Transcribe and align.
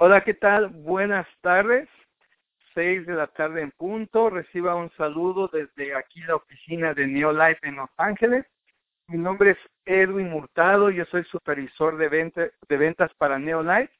Hola, 0.00 0.20
¿qué 0.20 0.32
tal? 0.32 0.68
Buenas 0.68 1.26
tardes. 1.40 1.88
Seis 2.72 3.04
de 3.04 3.14
la 3.14 3.26
tarde 3.26 3.62
en 3.62 3.72
punto. 3.72 4.30
Reciba 4.30 4.76
un 4.76 4.92
saludo 4.92 5.48
desde 5.48 5.92
aquí 5.96 6.20
la 6.20 6.36
oficina 6.36 6.94
de 6.94 7.08
Neolife 7.08 7.66
en 7.66 7.74
Los 7.74 7.90
Ángeles. 7.96 8.46
Mi 9.08 9.18
nombre 9.18 9.50
es 9.50 9.58
Edwin 9.86 10.30
Murtado, 10.30 10.90
yo 10.90 11.04
soy 11.06 11.24
supervisor 11.24 11.96
de, 11.96 12.52
de 12.68 12.76
ventas 12.76 13.12
para 13.14 13.40
Neolife. 13.40 13.90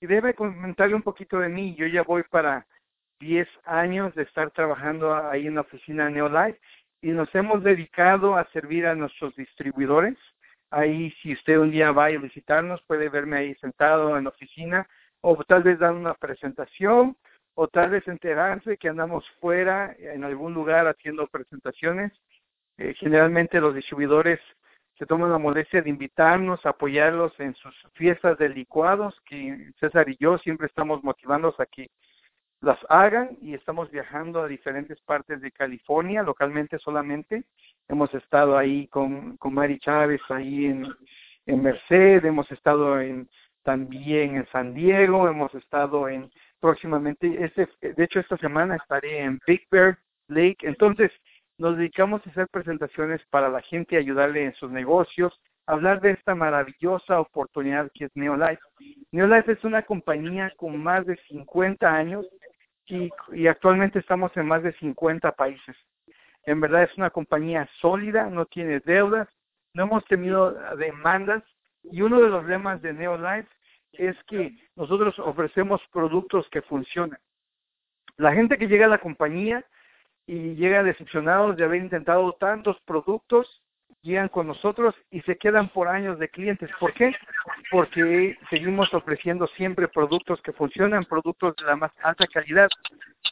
Y 0.00 0.06
debe 0.06 0.32
comentarle 0.32 0.94
un 0.94 1.02
poquito 1.02 1.38
de 1.38 1.50
mí. 1.50 1.74
Yo 1.74 1.88
ya 1.88 2.04
voy 2.04 2.22
para 2.22 2.66
10 3.20 3.46
años 3.66 4.14
de 4.14 4.22
estar 4.22 4.50
trabajando 4.50 5.14
ahí 5.14 5.46
en 5.46 5.56
la 5.56 5.60
oficina 5.60 6.08
Neolife 6.08 6.58
y 7.02 7.08
nos 7.08 7.28
hemos 7.34 7.62
dedicado 7.62 8.34
a 8.34 8.50
servir 8.52 8.86
a 8.86 8.94
nuestros 8.94 9.36
distribuidores. 9.36 10.16
Ahí, 10.70 11.10
si 11.20 11.34
usted 11.34 11.58
un 11.58 11.70
día 11.70 11.92
va 11.92 12.06
a 12.06 12.16
visitarnos, 12.16 12.80
puede 12.86 13.10
verme 13.10 13.36
ahí 13.36 13.54
sentado 13.56 14.16
en 14.16 14.24
la 14.24 14.30
oficina 14.30 14.88
o 15.26 15.42
tal 15.44 15.62
vez 15.62 15.78
dar 15.78 15.94
una 15.94 16.12
presentación, 16.12 17.16
o 17.54 17.66
tal 17.66 17.90
vez 17.90 18.06
enterarse 18.08 18.76
que 18.76 18.90
andamos 18.90 19.24
fuera 19.40 19.96
en 19.98 20.22
algún 20.22 20.52
lugar 20.52 20.86
haciendo 20.86 21.26
presentaciones. 21.28 22.12
Eh, 22.76 22.92
generalmente 22.98 23.58
los 23.58 23.74
distribuidores 23.74 24.38
se 24.98 25.06
toman 25.06 25.32
la 25.32 25.38
molestia 25.38 25.80
de 25.80 25.88
invitarnos, 25.88 26.66
apoyarlos 26.66 27.32
en 27.40 27.54
sus 27.54 27.74
fiestas 27.94 28.36
de 28.36 28.50
licuados, 28.50 29.18
que 29.24 29.70
César 29.80 30.10
y 30.10 30.16
yo 30.20 30.36
siempre 30.38 30.66
estamos 30.66 31.02
motivándolos 31.02 31.58
a 31.58 31.66
que 31.66 31.88
las 32.60 32.78
hagan 32.90 33.38
y 33.40 33.54
estamos 33.54 33.90
viajando 33.90 34.42
a 34.42 34.48
diferentes 34.48 35.00
partes 35.00 35.40
de 35.40 35.52
California, 35.52 36.22
localmente 36.22 36.78
solamente. 36.78 37.44
Hemos 37.88 38.12
estado 38.12 38.58
ahí 38.58 38.88
con, 38.88 39.38
con 39.38 39.54
Mari 39.54 39.78
Chávez, 39.78 40.20
ahí 40.28 40.66
en, 40.66 40.86
en 41.46 41.62
Merced, 41.62 42.24
hemos 42.26 42.50
estado 42.52 43.00
en 43.00 43.26
también 43.64 44.36
en 44.36 44.46
San 44.48 44.74
Diego, 44.74 45.28
hemos 45.28 45.52
estado 45.54 46.08
en 46.08 46.30
próximamente, 46.60 47.44
este, 47.44 47.68
de 47.92 48.04
hecho 48.04 48.20
esta 48.20 48.36
semana 48.38 48.76
estaré 48.76 49.20
en 49.20 49.40
Big 49.46 49.66
Bear 49.70 49.98
Lake, 50.28 50.58
entonces 50.62 51.10
nos 51.58 51.76
dedicamos 51.76 52.26
a 52.26 52.30
hacer 52.30 52.48
presentaciones 52.48 53.20
para 53.30 53.48
la 53.48 53.60
gente, 53.60 53.96
ayudarle 53.96 54.44
en 54.44 54.54
sus 54.54 54.70
negocios, 54.70 55.38
hablar 55.66 56.00
de 56.00 56.12
esta 56.12 56.34
maravillosa 56.34 57.20
oportunidad 57.20 57.90
que 57.94 58.06
es 58.06 58.10
Neolife. 58.14 58.62
Neolife 59.12 59.52
es 59.52 59.64
una 59.64 59.82
compañía 59.82 60.52
con 60.56 60.82
más 60.82 61.06
de 61.06 61.16
50 61.28 61.86
años 61.92 62.26
y, 62.86 63.10
y 63.32 63.46
actualmente 63.46 63.98
estamos 63.98 64.36
en 64.36 64.46
más 64.46 64.62
de 64.62 64.72
50 64.74 65.32
países. 65.32 65.76
En 66.44 66.60
verdad 66.60 66.84
es 66.84 66.96
una 66.98 67.10
compañía 67.10 67.68
sólida, 67.80 68.28
no 68.28 68.46
tiene 68.46 68.80
deudas, 68.80 69.28
no 69.72 69.84
hemos 69.84 70.04
tenido 70.04 70.52
demandas 70.76 71.42
y 71.90 72.02
uno 72.02 72.20
de 72.20 72.28
los 72.28 72.44
lemas 72.46 72.80
de 72.82 72.92
Neolife 72.92 73.48
es 73.92 74.16
que 74.24 74.56
nosotros 74.76 75.18
ofrecemos 75.18 75.80
productos 75.92 76.48
que 76.50 76.62
funcionan. 76.62 77.18
La 78.16 78.32
gente 78.32 78.58
que 78.58 78.68
llega 78.68 78.86
a 78.86 78.90
la 78.90 78.98
compañía 78.98 79.64
y 80.26 80.54
llega 80.54 80.82
decepcionados 80.82 81.56
de 81.56 81.64
haber 81.64 81.82
intentado 81.82 82.32
tantos 82.34 82.80
productos, 82.86 83.62
llegan 84.02 84.28
con 84.28 84.46
nosotros 84.46 84.94
y 85.10 85.20
se 85.22 85.36
quedan 85.36 85.68
por 85.68 85.88
años 85.88 86.18
de 86.18 86.28
clientes. 86.28 86.70
¿Por 86.78 86.92
qué? 86.94 87.14
Porque 87.70 88.36
seguimos 88.50 88.92
ofreciendo 88.94 89.46
siempre 89.48 89.88
productos 89.88 90.40
que 90.42 90.52
funcionan, 90.52 91.04
productos 91.04 91.56
de 91.56 91.64
la 91.64 91.76
más 91.76 91.92
alta 92.02 92.26
calidad, 92.26 92.68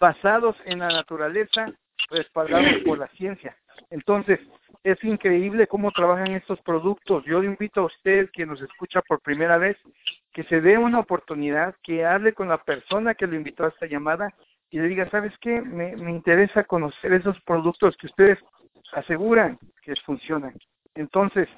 basados 0.01 0.57
en 0.65 0.81
la 0.81 0.89
naturaleza, 0.89 1.73
respaldados 2.11 2.83
por 2.85 2.99
la 2.99 3.09
ciencia. 3.09 3.57
Entonces, 3.91 4.41
es 4.85 5.03
increíble 5.05 5.67
cómo 5.67 5.93
trabajan 5.93 6.33
estos 6.33 6.61
productos. 6.61 7.25
Yo 7.25 7.41
le 7.41 7.47
invito 7.47 7.81
a 7.81 7.87
usted 7.87 8.31
que 8.33 8.47
nos 8.47 8.61
escucha 8.61 9.01
por 9.03 9.21
primera 9.21 9.59
vez 9.59 9.77
que 10.33 10.45
se 10.45 10.61
dé 10.61 10.79
una 10.79 10.99
oportunidad, 10.99 11.75
que 11.83 12.05
hable 12.05 12.33
con 12.33 12.49
la 12.49 12.63
persona 12.63 13.15
que 13.15 13.27
lo 13.27 13.37
invitó 13.37 13.65
a 13.65 13.69
esta 13.69 13.87
llamada 13.87 14.33
y 14.71 14.79
le 14.79 14.89
diga, 14.89 15.09
¿sabes 15.11 15.33
qué? 15.41 15.61
Me, 15.61 15.97
me 15.97 16.11
interesa 16.11 16.65
conocer 16.65 17.13
esos 17.13 17.41
productos 17.43 17.97
que 17.97 18.07
ustedes 18.07 18.39
aseguran 18.93 19.59
que 19.83 19.95
funcionan. 20.05 20.55
Entonces, 20.95 21.49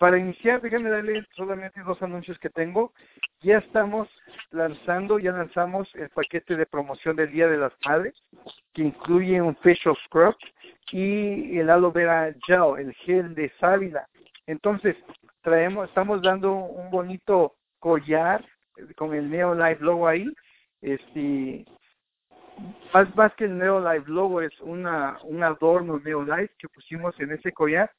para 0.00 0.16
iniciar, 0.16 0.62
déjenme 0.62 0.88
darle 0.88 1.26
solamente 1.36 1.82
dos 1.82 2.02
anuncios 2.02 2.38
que 2.38 2.48
tengo. 2.48 2.94
Ya 3.42 3.58
estamos 3.58 4.08
lanzando, 4.50 5.18
ya 5.18 5.30
lanzamos 5.30 5.94
el 5.94 6.08
paquete 6.08 6.56
de 6.56 6.64
promoción 6.64 7.16
del 7.16 7.30
Día 7.30 7.48
de 7.48 7.58
las 7.58 7.74
Madres, 7.84 8.14
que 8.72 8.80
incluye 8.80 9.42
un 9.42 9.54
facial 9.56 9.94
scrub 10.06 10.34
y 10.90 11.58
el 11.58 11.68
aloe 11.68 11.92
vera 11.92 12.34
gel, 12.46 12.78
el 12.78 12.94
gel 12.94 13.34
de 13.34 13.52
sábila. 13.60 14.08
Entonces, 14.46 14.96
traemos, 15.42 15.86
estamos 15.90 16.22
dando 16.22 16.54
un 16.54 16.90
bonito 16.90 17.56
collar 17.78 18.42
con 18.96 19.12
el 19.12 19.28
Neo 19.28 19.54
Life 19.54 19.84
logo 19.84 20.08
ahí. 20.08 20.26
Este, 20.80 21.66
más, 23.14 23.34
que 23.34 23.44
el 23.44 23.58
Neo 23.58 23.80
Life 23.80 24.10
logo 24.10 24.40
es 24.40 24.58
una, 24.60 25.18
un 25.24 25.42
adorno 25.42 26.00
Neo 26.02 26.22
Life 26.22 26.54
que 26.58 26.70
pusimos 26.70 27.20
en 27.20 27.32
ese 27.32 27.52
collar. 27.52 27.90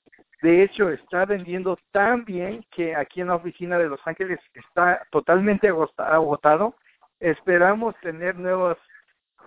De 0.41 0.63
hecho, 0.63 0.90
está 0.90 1.25
vendiendo 1.25 1.78
tan 1.91 2.25
bien 2.25 2.66
que 2.72 2.96
aquí 2.96 3.22
en 3.22 3.28
la 3.28 3.35
oficina 3.35 3.78
de 3.78 3.88
Los 3.88 4.00
Ángeles 4.06 4.40
está 4.53 5.06
totalmente 5.12 5.68
agotado. 5.69 6.75
Esperamos 7.19 7.96
tener 8.02 8.35
nuevas 8.35 8.78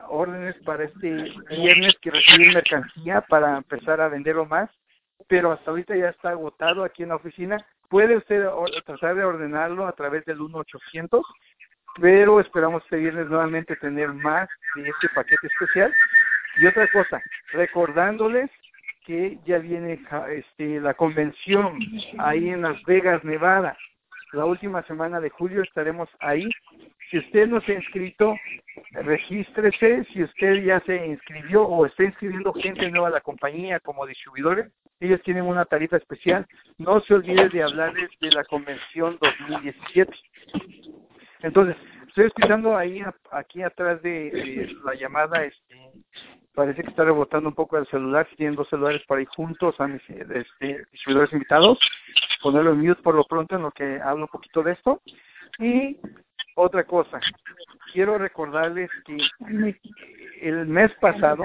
órdenes 0.08 0.54
para 0.64 0.84
este 0.84 1.32
viernes 1.50 1.96
que 2.00 2.10
recibir 2.10 2.54
mercancía 2.54 3.22
para 3.22 3.56
empezar 3.56 4.00
a 4.00 4.08
venderlo 4.08 4.46
más, 4.46 4.70
pero 5.26 5.50
hasta 5.50 5.70
ahorita 5.70 5.96
ya 5.96 6.10
está 6.10 6.30
agotado 6.30 6.84
aquí 6.84 7.02
en 7.02 7.08
la 7.08 7.16
oficina. 7.16 7.56
Puede 7.88 8.16
usted 8.16 8.46
tratar 8.86 9.16
de 9.16 9.24
ordenarlo 9.24 9.88
a 9.88 9.92
través 9.92 10.24
del 10.26 10.38
1-800, 10.38 11.22
pero 12.00 12.38
esperamos 12.38 12.84
pedirles 12.88 13.28
nuevamente 13.28 13.74
tener 13.76 14.12
más 14.12 14.48
de 14.76 14.88
este 14.88 15.08
paquete 15.14 15.48
especial. 15.48 15.92
Y 16.56 16.66
otra 16.66 16.86
cosa, 16.92 17.20
recordándoles 17.52 18.48
que 19.04 19.38
ya 19.46 19.58
viene 19.58 20.00
este, 20.30 20.80
la 20.80 20.94
convención 20.94 21.78
ahí 22.18 22.48
en 22.48 22.62
Las 22.62 22.82
Vegas, 22.84 23.22
Nevada. 23.24 23.76
La 24.32 24.46
última 24.46 24.82
semana 24.84 25.20
de 25.20 25.30
julio 25.30 25.62
estaremos 25.62 26.08
ahí. 26.20 26.48
Si 27.10 27.18
usted 27.18 27.46
no 27.46 27.60
se 27.60 27.72
ha 27.72 27.76
inscrito, 27.76 28.34
regístrese. 28.92 30.04
Si 30.12 30.22
usted 30.22 30.64
ya 30.64 30.80
se 30.80 31.06
inscribió 31.06 31.62
o 31.62 31.86
está 31.86 32.04
inscribiendo 32.04 32.52
gente 32.54 32.90
nueva 32.90 33.08
a 33.08 33.12
la 33.12 33.20
compañía 33.20 33.78
como 33.80 34.06
distribuidores, 34.06 34.72
ellos 34.98 35.22
tienen 35.22 35.44
una 35.44 35.64
tarifa 35.64 35.98
especial. 35.98 36.46
No 36.78 37.00
se 37.00 37.14
olvide 37.14 37.48
de 37.48 37.62
hablarles 37.62 38.10
de 38.20 38.30
la 38.30 38.44
convención 38.44 39.18
2017. 39.20 40.12
Entonces, 41.42 41.76
estoy 42.14 42.26
escuchando 42.26 42.76
ahí, 42.76 43.02
aquí 43.32 43.60
atrás 43.62 44.00
de, 44.00 44.72
la 44.84 44.94
llamada, 44.94 45.44
este, 45.44 45.90
parece 46.54 46.84
que 46.84 46.90
está 46.90 47.02
rebotando 47.02 47.48
un 47.48 47.56
poco 47.56 47.76
el 47.76 47.88
celular. 47.88 48.24
Si 48.30 48.36
tienen 48.36 48.54
dos 48.54 48.68
celulares 48.68 49.02
para 49.08 49.22
ir 49.22 49.26
juntos 49.26 49.74
a 49.80 49.88
mis 49.88 50.00
este, 50.08 50.86
distribuidores 50.92 51.32
invitados, 51.32 51.76
ponerlo 52.40 52.70
en 52.70 52.86
mute 52.86 53.02
por 53.02 53.16
lo 53.16 53.24
pronto 53.24 53.56
en 53.56 53.62
lo 53.62 53.72
que 53.72 54.00
hablo 54.00 54.26
un 54.26 54.28
poquito 54.28 54.62
de 54.62 54.72
esto. 54.72 55.02
Y 55.58 55.98
otra 56.54 56.84
cosa, 56.84 57.18
quiero 57.92 58.16
recordarles 58.16 58.90
que 59.04 59.16
el 60.40 60.66
mes 60.68 60.92
pasado 61.00 61.44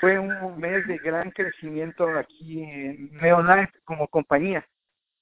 fue 0.00 0.18
un 0.18 0.58
mes 0.58 0.84
de 0.88 0.98
gran 0.98 1.30
crecimiento 1.30 2.08
aquí 2.18 2.60
en 2.60 3.12
Neolife 3.20 3.72
como 3.84 4.08
compañía. 4.08 4.66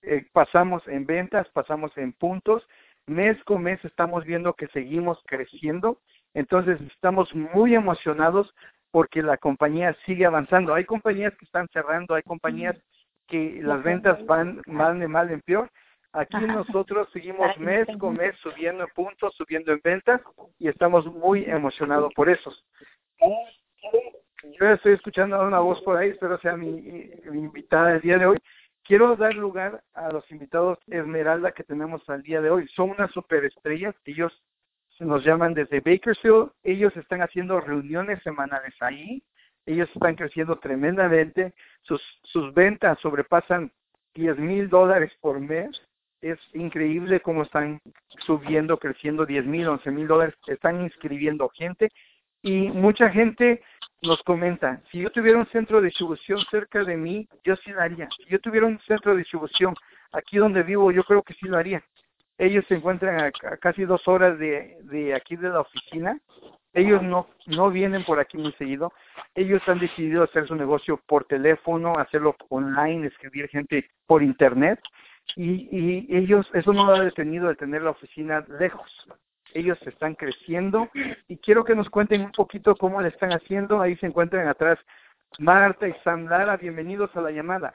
Eh, 0.00 0.26
pasamos 0.32 0.82
en 0.88 1.04
ventas, 1.04 1.46
pasamos 1.50 1.94
en 1.98 2.14
puntos, 2.14 2.66
mes 3.10 3.42
con 3.44 3.62
mes 3.62 3.84
estamos 3.84 4.24
viendo 4.24 4.54
que 4.54 4.68
seguimos 4.68 5.18
creciendo, 5.26 5.98
entonces 6.32 6.80
estamos 6.92 7.34
muy 7.34 7.74
emocionados 7.74 8.54
porque 8.90 9.22
la 9.22 9.36
compañía 9.36 9.96
sigue 10.06 10.26
avanzando. 10.26 10.74
Hay 10.74 10.84
compañías 10.84 11.36
que 11.36 11.44
están 11.44 11.68
cerrando, 11.72 12.14
hay 12.14 12.22
compañías 12.22 12.76
que 13.26 13.60
las 13.62 13.82
ventas 13.82 14.24
van 14.26 14.60
mal 14.66 14.98
de 14.98 15.08
mal 15.08 15.30
en 15.30 15.40
peor. 15.42 15.70
Aquí 16.12 16.36
nosotros 16.38 17.08
seguimos 17.12 17.56
mes 17.58 17.86
con 17.98 18.16
mes 18.16 18.34
subiendo 18.38 18.82
en 18.82 18.90
puntos, 18.90 19.34
subiendo 19.36 19.72
en 19.72 19.80
ventas 19.82 20.20
y 20.58 20.68
estamos 20.68 21.06
muy 21.06 21.44
emocionados 21.44 22.12
por 22.14 22.28
eso. 22.28 22.52
Yo 24.58 24.68
estoy 24.70 24.94
escuchando 24.94 25.40
una 25.46 25.60
voz 25.60 25.80
por 25.82 25.96
ahí, 25.96 26.10
espero 26.10 26.38
sea 26.38 26.56
mi, 26.56 26.80
mi 27.30 27.38
invitada 27.38 27.94
el 27.94 28.00
día 28.00 28.18
de 28.18 28.26
hoy. 28.26 28.38
Quiero 28.90 29.14
dar 29.14 29.36
lugar 29.36 29.84
a 29.94 30.10
los 30.10 30.28
invitados 30.32 30.76
Esmeralda 30.88 31.52
que 31.52 31.62
tenemos 31.62 32.02
al 32.10 32.24
día 32.24 32.40
de 32.40 32.50
hoy. 32.50 32.66
Son 32.74 32.90
unas 32.90 33.12
superestrellas, 33.12 33.94
ellos 34.04 34.32
nos 34.98 35.24
llaman 35.24 35.54
desde 35.54 35.78
Bakersfield, 35.78 36.50
ellos 36.64 36.96
están 36.96 37.22
haciendo 37.22 37.60
reuniones 37.60 38.20
semanales 38.24 38.74
ahí, 38.80 39.22
ellos 39.64 39.88
están 39.94 40.16
creciendo 40.16 40.58
tremendamente, 40.58 41.54
sus, 41.82 42.02
sus 42.24 42.52
ventas 42.52 42.98
sobrepasan 42.98 43.70
10 44.16 44.38
mil 44.38 44.68
dólares 44.68 45.12
por 45.20 45.38
mes, 45.38 45.70
es 46.20 46.40
increíble 46.52 47.20
cómo 47.20 47.44
están 47.44 47.80
subiendo, 48.26 48.76
creciendo 48.76 49.24
10 49.24 49.46
mil, 49.46 49.68
11 49.68 49.88
mil 49.92 50.08
dólares, 50.08 50.34
están 50.48 50.80
inscribiendo 50.82 51.48
gente 51.50 51.90
y 52.42 52.70
mucha 52.70 53.08
gente 53.10 53.62
nos 54.02 54.22
comenta, 54.22 54.80
si 54.90 55.00
yo 55.00 55.10
tuviera 55.10 55.38
un 55.38 55.46
centro 55.48 55.80
de 55.80 55.86
distribución 55.86 56.38
cerca 56.50 56.84
de 56.84 56.96
mí, 56.96 57.28
yo 57.44 57.56
sí 57.56 57.70
lo 57.70 57.80
haría. 57.80 58.08
Si 58.16 58.24
yo 58.30 58.40
tuviera 58.40 58.66
un 58.66 58.78
centro 58.80 59.12
de 59.12 59.18
distribución 59.18 59.74
aquí 60.12 60.38
donde 60.38 60.62
vivo, 60.62 60.90
yo 60.90 61.04
creo 61.04 61.22
que 61.22 61.34
sí 61.34 61.46
lo 61.46 61.58
haría. 61.58 61.82
Ellos 62.38 62.64
se 62.68 62.76
encuentran 62.76 63.20
a, 63.20 63.30
casi 63.58 63.84
dos 63.84 64.06
horas 64.08 64.38
de, 64.38 64.78
de 64.84 65.14
aquí 65.14 65.36
de 65.36 65.50
la 65.50 65.60
oficina. 65.60 66.18
Ellos 66.72 67.02
no, 67.02 67.28
no 67.46 67.70
vienen 67.70 68.04
por 68.04 68.18
aquí 68.18 68.38
muy 68.38 68.52
seguido. 68.52 68.92
Ellos 69.34 69.60
han 69.66 69.78
decidido 69.78 70.22
hacer 70.22 70.46
su 70.46 70.54
negocio 70.54 70.98
por 71.06 71.24
teléfono, 71.24 71.98
hacerlo 71.98 72.36
online, 72.48 73.08
escribir 73.08 73.48
gente 73.48 73.90
por 74.06 74.22
internet. 74.22 74.80
Y, 75.36 75.68
y 75.70 76.16
ellos, 76.16 76.48
eso 76.54 76.72
no 76.72 76.86
lo 76.86 76.94
ha 76.94 77.04
detenido 77.04 77.48
de 77.48 77.56
tener 77.56 77.82
la 77.82 77.90
oficina 77.90 78.44
lejos 78.58 78.90
ellos 79.54 79.78
están 79.86 80.14
creciendo 80.14 80.88
y 81.28 81.36
quiero 81.38 81.64
que 81.64 81.74
nos 81.74 81.90
cuenten 81.90 82.22
un 82.22 82.32
poquito 82.32 82.76
cómo 82.76 83.00
le 83.00 83.08
están 83.08 83.32
haciendo. 83.32 83.80
Ahí 83.80 83.96
se 83.96 84.06
encuentran 84.06 84.48
atrás 84.48 84.78
Marta 85.38 85.88
y 85.88 85.94
Sandra, 86.04 86.56
bienvenidos 86.56 87.14
a 87.16 87.20
la 87.20 87.30
llamada. 87.30 87.74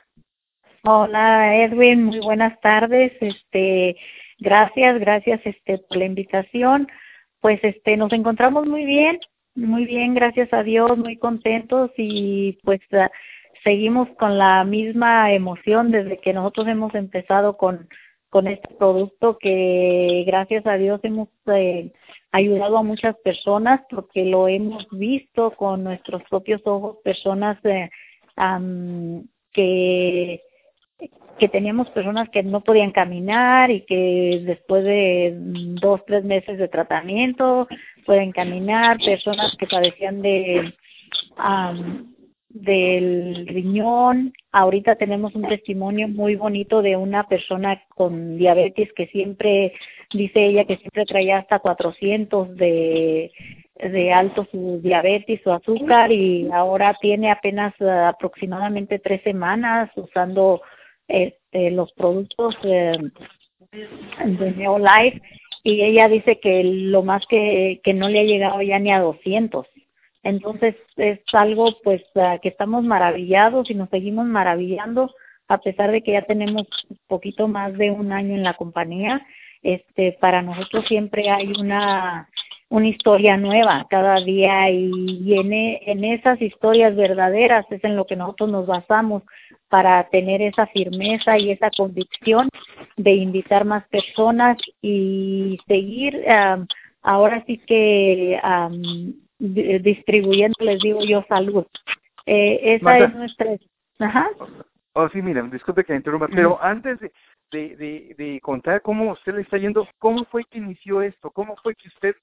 Hola 0.83 1.55
Edwin, 1.55 2.03
muy 2.03 2.19
buenas 2.19 2.59
tardes. 2.61 3.11
Este, 3.19 3.95
gracias, 4.39 4.99
gracias 4.99 5.41
este 5.45 5.79
por 5.79 5.97
la 5.97 6.05
invitación. 6.05 6.87
Pues 7.39 7.59
este 7.63 7.97
nos 7.97 8.13
encontramos 8.13 8.67
muy 8.67 8.85
bien, 8.85 9.19
muy 9.55 9.85
bien, 9.85 10.13
gracias 10.13 10.51
a 10.53 10.63
Dios, 10.63 10.97
muy 10.97 11.17
contentos 11.17 11.91
y 11.97 12.59
pues 12.63 12.81
ah, 12.93 13.09
seguimos 13.63 14.09
con 14.17 14.37
la 14.37 14.63
misma 14.63 15.33
emoción 15.33 15.91
desde 15.91 16.19
que 16.19 16.33
nosotros 16.33 16.67
hemos 16.67 16.93
empezado 16.93 17.57
con 17.57 17.89
con 18.29 18.47
este 18.47 18.73
producto 18.75 19.37
que 19.37 20.23
gracias 20.27 20.65
a 20.65 20.77
Dios 20.77 20.99
hemos 21.03 21.29
eh, 21.47 21.91
ayudado 22.31 22.77
a 22.77 22.83
muchas 22.83 23.15
personas 23.23 23.81
porque 23.89 24.25
lo 24.25 24.47
hemos 24.47 24.87
visto 24.91 25.51
con 25.51 25.83
nuestros 25.83 26.23
propios 26.29 26.61
ojos, 26.65 26.97
personas 27.03 27.57
eh, 27.63 27.89
que 29.51 30.41
que 31.37 31.49
teníamos 31.49 31.89
personas 31.89 32.29
que 32.29 32.43
no 32.43 32.61
podían 32.61 32.91
caminar 32.91 33.69
y 33.69 33.81
que 33.81 34.41
después 34.45 34.83
de 34.85 35.33
dos, 35.35 36.01
tres 36.05 36.23
meses 36.23 36.57
de 36.57 36.67
tratamiento 36.67 37.67
pueden 38.05 38.31
caminar, 38.31 38.97
personas 39.03 39.55
que 39.57 39.67
padecían 39.67 40.21
de 40.21 40.73
del 42.55 43.47
riñón. 43.47 44.33
Ahorita 44.53 44.95
tenemos 44.95 45.35
un 45.35 45.43
testimonio 45.47 46.07
muy 46.07 46.35
bonito 46.35 46.81
de 46.81 46.95
una 46.95 47.27
persona 47.27 47.83
con 47.89 48.37
diabetes 48.37 48.91
que 48.93 49.07
siempre, 49.07 49.73
dice 50.11 50.45
ella, 50.45 50.63
que 50.63 50.77
siempre 50.77 51.05
traía 51.05 51.39
hasta 51.39 51.59
400 51.59 52.55
de, 52.55 53.31
de 53.75 54.13
alto 54.13 54.47
su 54.51 54.79
diabetes, 54.81 55.41
su 55.43 55.51
azúcar 55.51 56.13
y 56.13 56.49
ahora 56.51 56.95
tiene 57.01 57.29
apenas 57.29 57.73
eh, 57.81 57.89
aproximadamente 57.89 58.99
tres 58.99 59.21
semanas 59.23 59.91
usando 59.97 60.61
este, 61.09 61.71
los 61.71 61.91
productos 61.91 62.57
eh, 62.63 62.93
de 63.71 64.51
Neolife 64.53 65.21
y 65.63 65.81
ella 65.81 66.07
dice 66.07 66.39
que 66.39 66.63
lo 66.63 67.03
más 67.03 67.25
que, 67.27 67.81
que 67.83 67.93
no 67.93 68.07
le 68.07 68.21
ha 68.21 68.23
llegado 68.23 68.61
ya 68.61 68.79
ni 68.79 68.91
a 68.91 69.01
200 69.01 69.67
entonces 70.25 70.75
es 70.97 71.19
algo 71.33 71.77
pues 71.83 72.01
ah, 72.15 72.39
que 72.41 72.49
estamos 72.49 72.83
maravillados 72.83 73.69
y 73.69 73.75
nos 73.75 73.89
seguimos 73.91 74.25
maravillando 74.25 75.13
a 75.47 75.59
pesar 75.59 75.91
de 75.91 76.01
que 76.01 76.13
ya 76.13 76.23
tenemos 76.23 76.65
poquito 77.07 77.47
más 77.47 77.77
de 77.77 77.91
un 77.91 78.11
año 78.11 78.33
en 78.33 78.41
la 78.43 78.55
compañía. 78.55 79.25
Este, 79.61 80.17
para 80.19 80.41
nosotros 80.41 80.85
siempre 80.87 81.29
hay 81.29 81.53
una 81.59 82.27
una 82.69 82.87
historia 82.87 83.37
nueva 83.37 83.85
cada 83.87 84.15
día 84.15 84.71
y 84.71 85.31
e, 85.31 85.81
en 85.85 86.03
esas 86.03 86.41
historias 86.41 86.95
verdaderas 86.95 87.65
es 87.69 87.83
en 87.83 87.95
lo 87.95 88.05
que 88.05 88.15
nosotros 88.15 88.49
nos 88.49 88.65
basamos 88.65 89.21
para 89.69 90.09
tener 90.09 90.41
esa 90.41 90.65
firmeza 90.67 91.37
y 91.37 91.51
esa 91.51 91.69
convicción 91.69 92.49
de 92.97 93.13
invitar 93.13 93.63
más 93.65 93.87
personas 93.89 94.57
y 94.81 95.59
seguir 95.67 96.25
ahora 97.03 97.43
sí 97.45 97.59
que 97.59 98.39
distribuyendo, 99.39 100.55
les 100.59 100.79
digo 100.79 100.99
yo, 101.03 101.23
salud. 101.27 101.65
Eh, 102.25 102.75
esa 102.75 102.97
es 102.99 103.15
nuestra... 103.15 103.57
Ajá. 103.99 104.29
Oh, 104.93 105.09
sí, 105.09 105.21
mira, 105.21 105.41
disculpe 105.43 105.83
que 105.83 105.93
interrumpa, 105.93 106.27
pero 106.29 106.57
antes 106.61 106.99
de, 106.99 107.11
de, 107.51 108.15
de, 108.17 108.39
contar 108.41 108.81
cómo 108.81 109.11
usted 109.11 109.35
le 109.35 109.41
está 109.41 109.57
yendo, 109.57 109.87
¿cómo 109.99 110.23
fue 110.25 110.45
que 110.45 110.57
inició 110.57 111.01
esto? 111.01 111.31
¿Cómo 111.31 111.57
fue 111.57 111.75
que 111.75 111.89
usted 111.89 112.15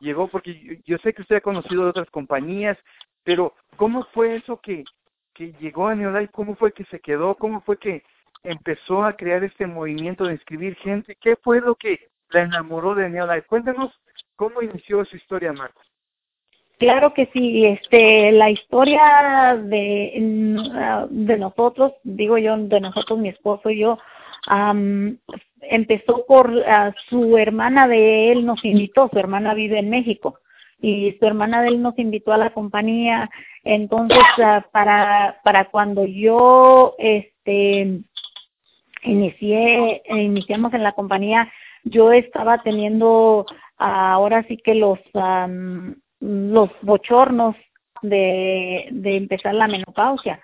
llegó? 0.00 0.26
Porque 0.26 0.80
yo, 0.84 0.98
sé 0.98 1.12
que 1.12 1.22
usted 1.22 1.36
ha 1.36 1.40
conocido 1.40 1.84
de 1.84 1.90
otras 1.90 2.10
compañías, 2.10 2.76
pero 3.22 3.54
¿cómo 3.76 4.04
fue 4.12 4.36
eso 4.36 4.60
que, 4.60 4.84
que 5.34 5.52
llegó 5.60 5.86
a 5.86 5.94
Neolife? 5.94 6.32
¿Cómo 6.32 6.56
fue 6.56 6.72
que 6.72 6.84
se 6.86 6.98
quedó? 6.98 7.36
¿Cómo 7.36 7.60
fue 7.60 7.78
que 7.78 8.02
empezó 8.42 9.04
a 9.04 9.16
crear 9.16 9.44
este 9.44 9.66
movimiento 9.66 10.24
de 10.24 10.32
inscribir 10.32 10.74
gente? 10.76 11.16
¿Qué 11.20 11.36
fue 11.36 11.60
lo 11.60 11.76
que 11.76 12.08
la 12.30 12.42
enamoró 12.42 12.96
de 12.96 13.08
Neolife? 13.08 13.46
Cuéntanos 13.46 13.92
cómo 14.34 14.62
inició 14.62 15.04
su 15.04 15.16
historia, 15.16 15.52
Marcos. 15.52 15.86
Claro 16.78 17.14
que 17.14 17.30
sí, 17.32 17.64
este, 17.64 18.32
la 18.32 18.50
historia 18.50 19.58
de, 19.62 20.12
de 21.10 21.38
nosotros, 21.38 21.92
digo 22.02 22.36
yo, 22.36 22.56
de 22.58 22.80
nosotros, 22.80 23.18
mi 23.18 23.30
esposo 23.30 23.70
y 23.70 23.78
yo, 23.78 23.98
empezó 25.62 26.24
por 26.26 26.52
su 27.08 27.38
hermana 27.38 27.88
de 27.88 28.30
él 28.30 28.44
nos 28.44 28.64
invitó, 28.64 29.08
su 29.10 29.18
hermana 29.18 29.54
vive 29.54 29.78
en 29.78 29.90
México 29.90 30.38
y 30.80 31.16
su 31.18 31.26
hermana 31.26 31.62
de 31.62 31.68
él 31.68 31.82
nos 31.82 31.98
invitó 31.98 32.32
a 32.32 32.38
la 32.38 32.50
compañía, 32.50 33.30
entonces 33.64 34.18
para 34.70 35.40
para 35.42 35.64
cuando 35.70 36.04
yo 36.04 36.94
este 36.98 38.02
inicié 39.02 40.02
iniciamos 40.10 40.74
en 40.74 40.82
la 40.82 40.92
compañía, 40.92 41.50
yo 41.84 42.12
estaba 42.12 42.62
teniendo 42.62 43.46
ahora 43.78 44.44
sí 44.48 44.58
que 44.58 44.74
los 44.74 44.98
los 46.26 46.70
bochornos 46.82 47.54
de, 48.02 48.88
de 48.90 49.16
empezar 49.16 49.54
la 49.54 49.68
menopausia. 49.68 50.40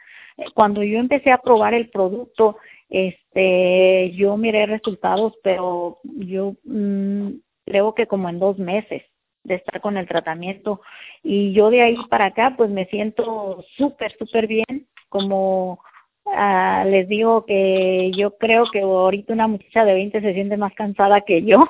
Cuando 0.54 0.82
yo 0.82 0.98
empecé 0.98 1.30
a 1.32 1.38
probar 1.38 1.74
el 1.74 1.90
producto, 1.90 2.56
este, 2.88 4.12
yo 4.12 4.36
miré 4.36 4.66
resultados, 4.66 5.34
pero 5.42 5.98
yo 6.04 6.54
mm, 6.64 7.30
creo 7.66 7.94
que 7.94 8.06
como 8.06 8.28
en 8.28 8.38
dos 8.38 8.58
meses 8.58 9.02
de 9.44 9.56
estar 9.56 9.80
con 9.80 9.96
el 9.96 10.06
tratamiento. 10.06 10.80
Y 11.22 11.52
yo 11.52 11.70
de 11.70 11.82
ahí 11.82 11.96
para 12.08 12.26
acá 12.26 12.54
pues 12.56 12.70
me 12.70 12.86
siento 12.86 13.64
súper 13.76 14.16
súper 14.18 14.46
bien. 14.46 14.86
Como 15.08 15.80
ah, 16.26 16.84
les 16.86 17.08
digo 17.08 17.44
que 17.44 18.12
yo 18.14 18.36
creo 18.38 18.64
que 18.66 18.80
ahorita 18.80 19.32
una 19.32 19.48
muchacha 19.48 19.84
de 19.84 19.94
20 19.94 20.20
se 20.20 20.34
siente 20.34 20.56
más 20.56 20.74
cansada 20.74 21.22
que 21.22 21.42
yo 21.42 21.68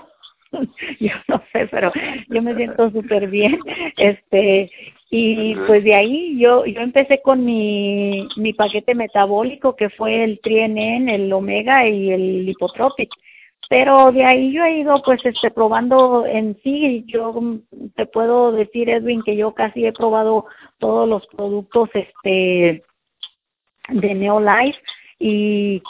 yo 1.01 1.13
no 1.29 1.43
sé, 1.53 1.67
pero 1.69 1.93
yo 2.29 2.43
me 2.43 2.55
siento 2.55 2.91
súper 2.91 3.29
bien. 3.29 3.59
Este, 3.97 4.71
y 5.11 5.55
pues 5.67 5.85
de 5.85 5.95
ahí 5.95 6.39
yo 6.39 6.65
yo 6.65 6.81
empecé 6.81 7.21
con 7.21 7.45
mi 7.45 8.27
mi 8.37 8.53
paquete 8.55 8.95
metabólico 8.95 9.77
que 9.77 9.91
fue 9.91 10.25
el 10.25 10.41
Trienen, 10.41 11.09
el 11.09 11.33
Omega 11.33 11.87
y 11.87 12.11
el 12.11 12.47
Lipotropic. 12.47 13.11
Pero 13.69 14.13
de 14.13 14.25
ahí 14.25 14.53
yo 14.53 14.65
he 14.65 14.79
ido 14.79 15.03
pues 15.03 15.25
este 15.25 15.51
probando 15.51 16.27
en 16.27 16.59
sí, 16.63 17.05
yo 17.07 17.35
te 17.95 18.07
puedo 18.07 18.53
decir 18.53 18.91
Edwin 18.91 19.23
que 19.23 19.37
yo 19.37 19.55
casi 19.55 19.87
he 19.87 19.93
probado 19.93 20.47
todos 20.79 21.09
los 21.09 21.27
productos 21.29 21.89
este 21.95 22.83
de 23.89 24.15
Neolife 24.15 24.79
y 25.19 25.83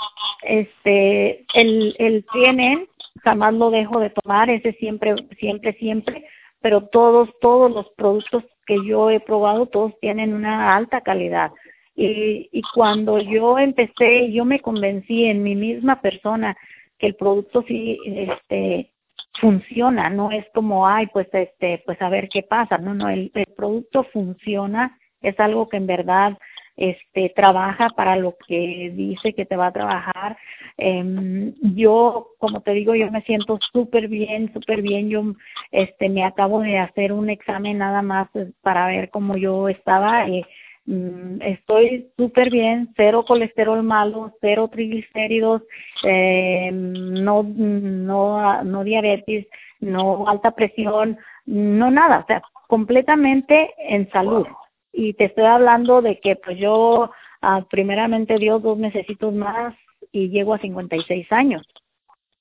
este 0.42 1.44
el 1.54 1.94
el 1.98 2.24
Trienen 2.26 2.88
jamás 3.20 3.54
lo 3.54 3.70
dejo 3.70 4.00
de 4.00 4.10
tomar, 4.10 4.50
ese 4.50 4.72
siempre, 4.74 5.14
siempre, 5.38 5.72
siempre, 5.74 6.24
pero 6.60 6.86
todos, 6.86 7.30
todos 7.40 7.70
los 7.70 7.88
productos 7.90 8.44
que 8.66 8.76
yo 8.86 9.10
he 9.10 9.20
probado, 9.20 9.66
todos 9.66 9.98
tienen 10.00 10.34
una 10.34 10.76
alta 10.76 11.00
calidad. 11.00 11.52
Y, 11.94 12.48
y 12.52 12.62
cuando 12.74 13.18
yo 13.18 13.58
empecé, 13.58 14.32
yo 14.32 14.44
me 14.44 14.60
convencí 14.60 15.26
en 15.26 15.42
mi 15.42 15.54
misma 15.54 16.00
persona 16.00 16.56
que 16.98 17.08
el 17.08 17.16
producto 17.16 17.62
sí, 17.66 17.98
este, 18.06 18.92
funciona, 19.40 20.08
no 20.08 20.30
es 20.30 20.46
como, 20.54 20.86
ay, 20.86 21.06
pues, 21.12 21.28
este, 21.32 21.82
pues 21.84 22.00
a 22.00 22.08
ver 22.08 22.28
qué 22.28 22.42
pasa, 22.42 22.78
no, 22.78 22.94
no, 22.94 23.08
el, 23.08 23.30
el 23.34 23.46
producto 23.56 24.04
funciona, 24.04 24.98
es 25.20 25.38
algo 25.40 25.68
que 25.68 25.76
en 25.78 25.86
verdad 25.86 26.38
este 26.76 27.32
trabaja 27.34 27.90
para 27.90 28.16
lo 28.16 28.36
que 28.46 28.92
dice 28.94 29.34
que 29.34 29.44
te 29.44 29.56
va 29.56 29.68
a 29.68 29.72
trabajar. 29.72 30.36
Eh, 30.78 31.52
yo, 31.60 32.28
como 32.38 32.60
te 32.62 32.72
digo, 32.72 32.94
yo 32.94 33.10
me 33.10 33.22
siento 33.22 33.58
súper 33.72 34.08
bien, 34.08 34.52
súper 34.52 34.82
bien. 34.82 35.08
Yo 35.10 35.22
este 35.70 36.08
me 36.08 36.24
acabo 36.24 36.60
de 36.60 36.78
hacer 36.78 37.12
un 37.12 37.30
examen 37.30 37.78
nada 37.78 38.02
más 38.02 38.28
pues, 38.32 38.48
para 38.62 38.86
ver 38.86 39.10
cómo 39.10 39.36
yo 39.36 39.68
estaba. 39.68 40.28
y 40.28 40.44
mm, 40.86 41.42
estoy 41.42 42.10
súper 42.16 42.50
bien, 42.50 42.88
cero 42.96 43.24
colesterol 43.26 43.82
malo, 43.82 44.32
cero 44.40 44.68
triglicéridos, 44.72 45.62
eh, 46.04 46.70
no, 46.72 47.42
no, 47.44 48.64
no 48.64 48.84
diabetes, 48.84 49.46
no 49.80 50.26
alta 50.28 50.52
presión, 50.52 51.18
no 51.46 51.90
nada, 51.90 52.20
o 52.20 52.26
sea, 52.26 52.42
completamente 52.68 53.70
en 53.78 54.10
salud 54.10 54.46
y 54.92 55.14
te 55.14 55.24
estoy 55.24 55.44
hablando 55.44 56.02
de 56.02 56.20
que 56.20 56.36
pues 56.36 56.58
yo 56.58 57.10
ah, 57.40 57.64
primeramente 57.70 58.36
Dios 58.36 58.62
dos 58.62 58.78
necesito 58.78 59.32
más 59.32 59.74
y 60.12 60.28
llego 60.28 60.54
a 60.54 60.58
56 60.58 61.32
años. 61.32 61.66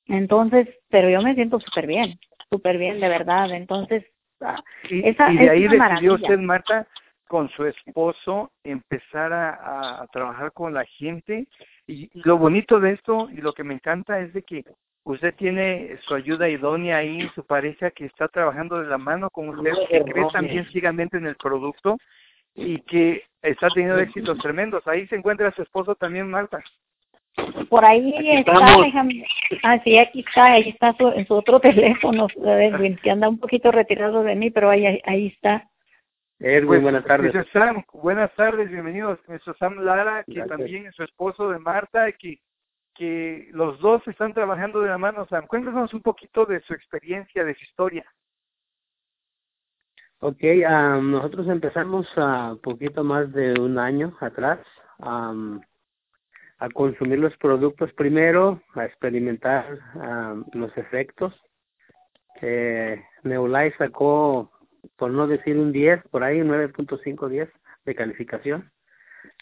Entonces, 0.07 0.67
pero 0.89 1.09
yo 1.09 1.21
me 1.21 1.35
siento 1.35 1.59
súper 1.59 1.87
bien, 1.87 2.19
súper 2.49 2.77
bien, 2.77 2.99
de 2.99 3.07
verdad. 3.07 3.51
Entonces, 3.51 4.03
ah, 4.41 4.61
y, 4.89 5.07
esa, 5.07 5.31
y 5.31 5.37
de 5.37 5.49
ahí 5.49 5.67
decidió 5.67 6.15
usted, 6.15 6.37
Marta, 6.39 6.87
con 7.27 7.49
su 7.49 7.65
esposo 7.65 8.51
empezar 8.63 9.31
a, 9.31 10.01
a, 10.01 10.07
trabajar 10.07 10.51
con 10.51 10.73
la 10.73 10.83
gente. 10.83 11.47
Y, 11.87 12.09
lo 12.13 12.37
bonito 12.37 12.79
de 12.81 12.91
esto 12.91 13.29
y 13.31 13.37
lo 13.37 13.53
que 13.53 13.63
me 13.63 13.75
encanta 13.75 14.19
es 14.19 14.33
de 14.33 14.43
que 14.43 14.65
usted 15.03 15.33
tiene 15.35 15.97
su 16.01 16.13
ayuda 16.13 16.49
idónea 16.49 16.97
ahí, 16.97 17.29
su 17.33 17.45
pareja 17.45 17.91
que 17.91 18.05
está 18.05 18.27
trabajando 18.27 18.79
de 18.79 18.87
la 18.87 18.97
mano 18.97 19.29
con 19.29 19.49
usted, 19.49 19.71
que 19.89 20.01
cree 20.03 20.27
también 20.33 20.65
ciegamente 20.65 21.17
en 21.17 21.27
el 21.27 21.35
producto 21.35 21.97
y 22.55 22.79
que 22.81 23.23
está 23.41 23.67
teniendo 23.69 23.99
éxitos 23.99 24.37
tremendos. 24.39 24.87
Ahí 24.87 25.07
se 25.07 25.15
encuentra 25.15 25.51
su 25.51 25.61
esposo 25.61 25.95
también, 25.95 26.29
Marta. 26.29 26.63
Por 27.69 27.85
ahí 27.85 28.13
está, 28.37 28.53
déjame. 28.83 29.25
Ah, 29.63 29.79
sí, 29.83 29.97
aquí 29.97 30.23
está, 30.27 30.45
ahí 30.45 30.69
está 30.69 30.93
su, 30.93 31.11
su 31.25 31.33
otro 31.33 31.59
teléfono, 31.61 32.27
Edwin, 32.43 32.97
que 32.97 33.11
anda 33.11 33.29
un 33.29 33.39
poquito 33.39 33.71
retirado 33.71 34.23
de 34.23 34.35
mí, 34.35 34.49
pero 34.49 34.69
ahí, 34.69 35.01
ahí 35.05 35.27
está. 35.27 35.69
Edwin, 36.39 36.67
pues, 36.67 36.81
buenas 36.81 37.05
tardes. 37.05 37.33
Sam, 37.53 37.83
buenas 37.93 38.33
tardes, 38.35 38.69
bienvenidos. 38.69 39.19
Mr. 39.27 39.55
Sam 39.57 39.77
Lara, 39.79 40.23
que 40.23 40.41
también 40.43 40.87
es 40.87 40.95
su 40.95 41.03
esposo 41.03 41.49
de 41.49 41.59
Marta, 41.59 42.11
que, 42.13 42.39
que 42.95 43.47
los 43.51 43.79
dos 43.79 44.05
están 44.07 44.33
trabajando 44.33 44.81
de 44.81 44.89
la 44.89 44.97
mano. 44.97 45.25
Sam, 45.27 45.47
cuéntanos 45.47 45.93
un 45.93 46.01
poquito 46.01 46.45
de 46.45 46.59
su 46.61 46.73
experiencia, 46.73 47.45
de 47.45 47.55
su 47.55 47.63
historia. 47.63 48.05
Ok, 50.23 50.43
nosotros 51.01 51.47
empezamos 51.47 52.07
a 52.15 52.55
poquito 52.61 53.03
más 53.03 53.33
de 53.33 53.59
un 53.59 53.79
año 53.79 54.15
atrás 54.19 54.59
a 54.99 56.69
consumir 56.75 57.17
los 57.17 57.35
productos 57.37 57.91
primero, 57.93 58.61
a 58.75 58.85
experimentar 58.85 59.79
los 60.53 60.77
efectos. 60.77 61.33
Eh, 62.39 63.03
Neulai 63.23 63.71
sacó, 63.79 64.51
por 64.95 65.09
no 65.09 65.25
decir 65.25 65.57
un 65.57 65.71
10, 65.71 66.03
por 66.11 66.23
ahí 66.23 66.37
9.5, 66.37 67.27
10 67.27 67.49
de 67.85 67.95
calificación. 67.95 68.71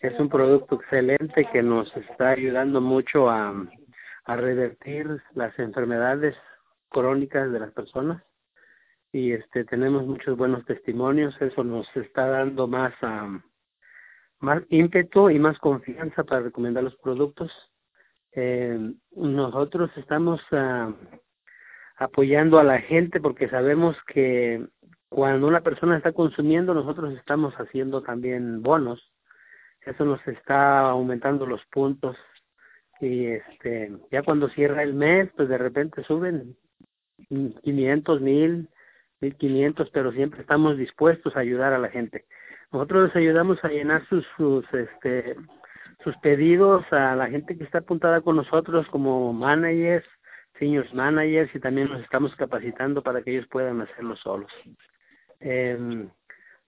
Es 0.01 0.17
un 0.17 0.29
producto 0.29 0.75
excelente 0.75 1.45
que 1.51 1.61
nos 1.61 1.93
está 1.97 2.29
ayudando 2.29 2.79
mucho 2.79 3.29
a 3.29 3.67
revertir 4.27 5.21
las 5.33 5.59
enfermedades 5.59 6.37
crónicas 6.87 7.51
de 7.51 7.59
las 7.59 7.73
personas 7.73 8.23
y 9.11 9.31
este 9.31 9.65
tenemos 9.65 10.05
muchos 10.05 10.37
buenos 10.37 10.65
testimonios. 10.65 11.39
Eso 11.41 11.63
nos 11.63 11.87
está 11.95 12.27
dando 12.27 12.67
más 12.67 12.93
más 14.39 14.63
ímpetu 14.69 15.29
y 15.29 15.39
más 15.39 15.57
confianza 15.59 16.23
para 16.23 16.41
recomendar 16.41 16.83
los 16.83 16.95
productos. 16.97 17.51
Eh, 18.33 18.93
nosotros 19.11 19.89
estamos 19.97 20.41
apoyando 21.97 22.59
a 22.59 22.63
la 22.63 22.79
gente 22.79 23.19
porque 23.19 23.49
sabemos 23.49 23.97
que 24.07 24.65
cuando 25.09 25.47
una 25.47 25.61
persona 25.61 25.97
está 25.97 26.13
consumiendo 26.13 26.73
nosotros 26.73 27.13
estamos 27.17 27.53
haciendo 27.55 28.01
también 28.01 28.61
bonos. 28.61 29.11
Eso 29.85 30.05
nos 30.05 30.25
está 30.27 30.81
aumentando 30.81 31.45
los 31.45 31.65
puntos 31.67 32.15
y 33.01 33.25
este 33.27 33.97
ya 34.11 34.23
cuando 34.23 34.49
cierra 34.49 34.83
el 34.83 34.93
mes 34.93 35.29
pues 35.35 35.49
de 35.49 35.57
repente 35.57 36.03
suben 36.03 36.55
500 37.63 38.21
mil 38.21 38.69
1500, 39.21 39.89
pero 39.91 40.11
siempre 40.11 40.41
estamos 40.41 40.77
dispuestos 40.77 41.35
a 41.35 41.41
ayudar 41.41 41.73
a 41.73 41.79
la 41.79 41.89
gente. 41.89 42.25
Nosotros 42.71 43.07
les 43.07 43.15
ayudamos 43.15 43.63
a 43.63 43.69
llenar 43.69 44.05
sus, 44.07 44.25
sus, 44.37 44.65
este, 44.73 45.35
sus 46.03 46.15
pedidos 46.17 46.85
a 46.91 47.15
la 47.15 47.27
gente 47.27 47.57
que 47.57 47.63
está 47.63 47.79
apuntada 47.79 48.21
con 48.21 48.35
nosotros 48.35 48.87
como 48.89 49.33
managers, 49.33 50.05
seniors 50.57 50.93
managers 50.93 51.53
y 51.55 51.59
también 51.59 51.89
nos 51.89 52.01
estamos 52.01 52.35
capacitando 52.35 53.01
para 53.01 53.21
que 53.21 53.31
ellos 53.31 53.47
puedan 53.47 53.81
hacerlo 53.81 54.15
solos. 54.15 54.51
Eh, 55.39 56.07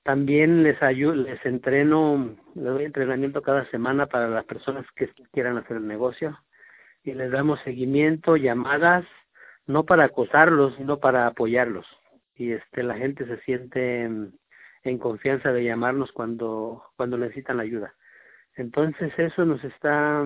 también 0.04 0.64
les 0.64 0.82
ayudo, 0.82 1.14
les 1.14 1.46
entreno, 1.46 2.36
les 2.56 2.66
doy 2.66 2.86
entrenamiento 2.86 3.42
cada 3.42 3.70
semana 3.70 4.08
para 4.08 4.28
las 4.28 4.46
personas 4.46 4.86
que 4.96 5.10
quieran 5.32 5.58
hacer 5.58 5.78
el 5.78 5.88
negocio 5.88 6.40
y 7.04 7.14
les 7.14 7.32
damos 7.32 7.60
seguimiento, 7.62 8.38
llamadas, 8.38 9.06
no 9.68 9.86
para 9.86 10.06
acosarlos, 10.06 10.74
sino 10.78 10.98
para 10.98 11.28
apoyarlos 11.28 11.86
y 12.42 12.54
este 12.54 12.82
la 12.82 12.96
gente 12.96 13.26
se 13.28 13.38
siente 13.42 14.04
en, 14.04 14.98
confianza 15.00 15.54
de 15.54 15.64
llamarnos 15.64 16.12
cuando 16.12 16.84
cuando 16.98 17.18
necesitan 17.18 17.58
la 17.58 17.64
ayuda. 17.64 17.94
Entonces 18.56 19.14
eso 19.18 19.46
nos 19.46 19.64
está 19.64 20.26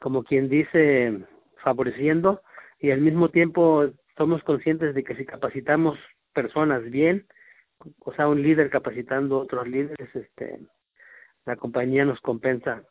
como 0.00 0.24
quien 0.24 0.48
dice 0.48 1.24
favoreciendo 1.62 2.42
y 2.80 2.90
al 2.90 3.00
mismo 3.00 3.28
tiempo 3.30 3.88
somos 4.16 4.42
conscientes 4.42 4.94
de 4.96 5.04
que 5.04 5.14
si 5.14 5.24
capacitamos 5.24 5.96
personas 6.34 6.82
bien, 6.90 7.26
o 8.00 8.12
sea, 8.14 8.28
un 8.28 8.42
líder 8.42 8.68
capacitando 8.68 9.38
otros 9.38 9.68
líderes, 9.68 10.14
este 10.14 10.58
la 11.44 11.56
compañía 11.56 12.04
nos 12.04 12.20
compensa 12.20 12.82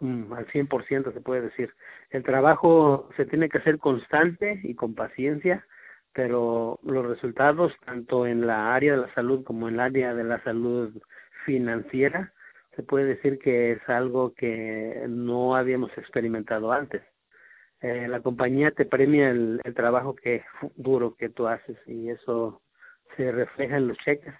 al 0.00 0.46
100% 0.48 1.12
se 1.12 1.20
puede 1.20 1.42
decir. 1.42 1.72
El 2.10 2.24
trabajo 2.24 3.08
se 3.16 3.24
tiene 3.26 3.48
que 3.48 3.58
hacer 3.58 3.78
constante 3.78 4.60
y 4.64 4.74
con 4.74 4.94
paciencia 4.94 5.64
pero 6.12 6.78
los 6.82 7.06
resultados 7.06 7.72
tanto 7.84 8.26
en 8.26 8.46
la 8.46 8.74
área 8.74 8.92
de 8.92 9.02
la 9.02 9.14
salud 9.14 9.44
como 9.44 9.68
en 9.68 9.74
el 9.74 9.80
área 9.80 10.14
de 10.14 10.24
la 10.24 10.42
salud 10.42 10.92
financiera 11.44 12.32
se 12.76 12.82
puede 12.82 13.06
decir 13.06 13.38
que 13.38 13.72
es 13.72 13.88
algo 13.88 14.32
que 14.34 15.04
no 15.08 15.56
habíamos 15.56 15.90
experimentado 15.98 16.72
antes. 16.72 17.02
Eh, 17.80 18.06
la 18.08 18.20
compañía 18.20 18.70
te 18.70 18.84
premia 18.84 19.30
el, 19.30 19.60
trabajo 19.74 20.14
que 20.14 20.44
duro 20.76 21.14
que 21.16 21.30
tú 21.30 21.46
haces 21.46 21.76
y 21.86 22.10
eso 22.10 22.62
se 23.16 23.32
refleja 23.32 23.76
en 23.76 23.88
los 23.88 23.98
cheques. 23.98 24.34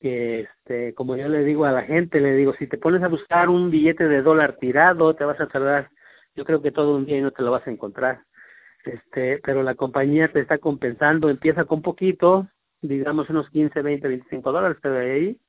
Que 0.00 0.40
este, 0.40 0.94
como 0.94 1.16
yo 1.16 1.28
le 1.28 1.44
digo 1.44 1.64
a 1.64 1.72
la 1.72 1.82
gente, 1.82 2.20
le 2.20 2.34
digo, 2.34 2.54
si 2.54 2.66
te 2.66 2.78
pones 2.78 3.02
a 3.02 3.08
buscar 3.08 3.48
un 3.48 3.70
billete 3.70 4.06
de 4.06 4.22
dólar 4.22 4.56
tirado, 4.56 5.14
te 5.14 5.24
vas 5.24 5.40
a 5.40 5.48
tardar, 5.48 5.90
yo 6.34 6.44
creo 6.44 6.62
que 6.62 6.72
todo 6.72 6.96
un 6.96 7.06
día 7.06 7.18
y 7.18 7.22
no 7.22 7.30
te 7.30 7.42
lo 7.42 7.50
vas 7.50 7.66
a 7.66 7.70
encontrar 7.70 8.20
este, 8.84 9.40
pero 9.42 9.62
la 9.62 9.74
compañía 9.74 10.28
te 10.28 10.40
está 10.40 10.58
compensando, 10.58 11.30
empieza 11.30 11.64
con 11.64 11.82
poquito, 11.82 12.48
digamos 12.82 13.30
unos 13.30 13.48
15, 13.50 13.82
20, 13.82 14.08
25 14.08 14.52
dólares, 14.52 14.78
pero 14.82 14.94
de 14.94 15.10
ahí 15.10 15.40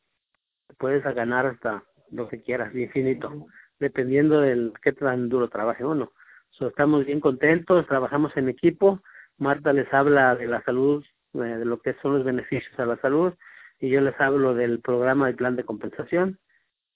puedes 0.77 1.03
ganar 1.03 1.45
hasta 1.45 1.83
lo 2.11 2.27
que 2.27 2.41
quieras, 2.41 2.73
infinito, 2.73 3.47
dependiendo 3.79 4.41
del 4.41 4.73
qué 4.81 4.93
tan 4.93 5.29
duro 5.29 5.49
trabaje 5.49 5.83
uno. 5.83 6.11
So, 6.51 6.67
estamos 6.67 7.05
bien 7.05 7.19
contentos, 7.19 7.87
trabajamos 7.87 8.35
en 8.37 8.47
equipo, 8.47 9.01
Marta 9.37 9.73
les 9.73 9.91
habla 9.93 10.35
de 10.35 10.47
la 10.47 10.63
salud, 10.63 11.03
eh, 11.33 11.37
de 11.37 11.65
lo 11.65 11.81
que 11.81 11.93
son 12.01 12.13
los 12.13 12.23
beneficios 12.23 12.79
a 12.79 12.85
la 12.85 12.95
salud, 12.97 13.33
y 13.79 13.89
yo 13.89 13.99
les 13.99 14.19
hablo 14.21 14.53
del 14.53 14.79
programa 14.79 15.27
de 15.27 15.33
plan 15.33 15.55
de 15.57 15.65
compensación. 15.65 16.39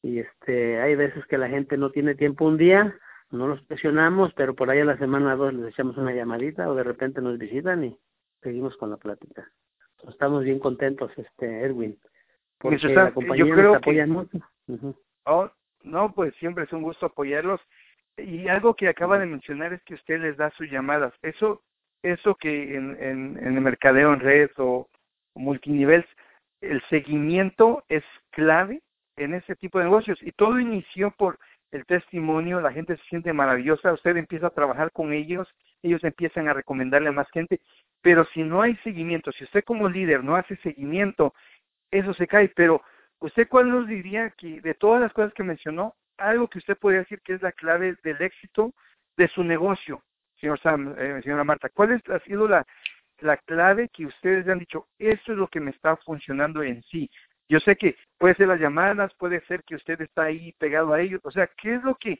Y 0.02 0.20
este, 0.20 0.80
hay 0.80 0.96
veces 0.96 1.26
que 1.26 1.38
la 1.38 1.50
gente 1.50 1.76
no 1.76 1.92
tiene 1.92 2.16
tiempo 2.16 2.46
un 2.46 2.58
día, 2.58 2.96
no 3.32 3.48
los 3.48 3.62
presionamos, 3.64 4.34
pero 4.34 4.56
por 4.56 4.70
ahí 4.70 4.80
a 4.80 4.86
la 4.86 4.98
semana 4.98 5.36
dos 5.36 5.54
les 5.54 5.74
echamos 5.74 5.98
una 5.98 6.14
llamadita 6.14 6.70
o 6.70 6.76
de 6.76 6.84
repente 6.84 7.22
nos 7.22 7.38
visitan 7.38 7.84
y 7.84 7.98
seguimos 8.42 8.76
con 8.78 8.90
la 8.90 8.98
plática. 8.98 9.50
Estamos 10.08 10.44
bien 10.44 10.60
contentos, 10.60 11.12
este 11.18 11.62
Erwin, 11.62 11.98
porque 12.58 12.88
la 12.88 13.12
compañía 13.12 13.46
yo 13.46 13.54
creo 13.54 13.82
que... 13.82 14.06
mucho. 14.06 14.38
oh, 15.26 15.50
no, 15.84 16.14
pues 16.14 16.34
siempre 16.36 16.64
es 16.64 16.74
un 16.74 16.82
gusto 16.82 17.08
apoyarlos. 17.08 17.62
Y 18.18 18.48
algo 18.48 18.74
que 18.76 18.88
acaba 18.88 19.18
de 19.18 19.26
mencionar 19.26 19.74
es 19.74 19.82
que 19.84 19.94
usted 19.94 20.20
les 20.20 20.36
da 20.38 20.52
sus 20.52 20.70
llamadas. 20.70 21.14
Eso 21.22 21.62
eso 22.04 22.36
que 22.36 22.76
en, 22.76 22.98
en, 23.02 23.38
en 23.38 23.56
el 23.56 23.62
mercadeo 23.62 24.14
en 24.14 24.20
red 24.20 24.50
o, 24.58 24.88
o 25.34 25.40
multinivel, 25.40 26.06
el 26.62 26.82
seguimiento 26.90 27.84
es 27.90 28.04
clave 28.32 28.82
en 29.18 29.34
ese 29.34 29.56
tipo 29.56 29.80
de 29.80 29.86
negocios. 29.86 30.22
Y 30.22 30.32
todo 30.32 30.60
inició 30.60 31.12
por 31.12 31.40
el 31.72 31.86
testimonio, 31.86 32.62
la 32.62 32.72
gente 32.72 32.98
se 32.98 33.04
siente 33.04 33.34
maravillosa, 33.34 33.94
usted 33.94 34.18
empieza 34.18 34.48
a 34.48 34.52
trabajar 34.52 34.92
con 34.92 35.14
ellos, 35.14 35.48
ellos 35.84 36.04
empiezan 36.04 36.48
a 36.48 36.54
recomendarle 36.54 37.10
a 37.10 37.14
más 37.14 37.30
gente, 37.32 37.62
pero 38.02 38.26
si 38.26 38.44
no 38.44 38.62
hay 38.62 38.76
seguimiento, 38.78 39.32
si 39.32 39.44
usted 39.44 39.64
como 39.64 39.90
líder 39.90 40.24
no 40.24 40.36
hace 40.36 40.56
seguimiento, 40.58 41.34
eso 41.92 42.14
se 42.14 42.28
cae, 42.28 42.50
pero 42.50 42.82
usted 43.20 43.48
cuál 43.48 43.70
nos 43.70 43.88
diría 43.88 44.32
que 44.32 44.62
de 44.62 44.74
todas 44.74 45.02
las 45.02 45.14
cosas 45.14 45.34
que 45.34 45.44
mencionó, 45.44 45.96
algo 46.18 46.48
que 46.50 46.58
usted 46.58 46.78
podría 46.78 47.02
decir 47.02 47.22
que 47.22 47.34
es 47.34 47.42
la 47.42 47.52
clave 47.52 47.96
del 48.04 48.22
éxito 48.22 48.74
de 49.16 49.28
su 49.28 49.44
negocio, 49.44 50.04
señor 50.40 50.60
Sam, 50.60 50.96
eh, 50.98 51.22
señora 51.24 51.44
Marta, 51.44 51.70
¿cuál 51.70 51.92
es, 51.92 52.10
ha 52.10 52.20
sido 52.20 52.48
la, 52.48 52.66
la 53.20 53.38
clave 53.38 53.90
que 53.90 54.06
ustedes 54.06 54.48
han 54.48 54.60
dicho, 54.60 54.88
esto 54.98 55.34
es 55.34 55.38
lo 55.38 55.48
que 55.48 55.60
me 55.60 55.72
está 55.72 55.96
funcionando 55.98 56.64
en 56.64 56.82
sí? 56.84 57.10
Yo 57.50 57.60
sé 57.60 57.76
que 57.76 57.96
puede 58.18 58.36
ser 58.36 58.48
las 58.48 58.60
llamadas, 58.60 59.12
puede 59.16 59.42
ser 59.48 59.64
que 59.64 59.76
usted 59.76 60.00
está 60.02 60.24
ahí 60.24 60.54
pegado 60.60 60.94
a 60.94 61.02
ellos. 61.02 61.20
O 61.24 61.32
sea, 61.32 61.50
¿qué 61.62 61.76
es 61.76 61.84
lo 61.84 61.96
que 61.96 62.20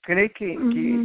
cree 0.00 0.30
que, 0.30 0.52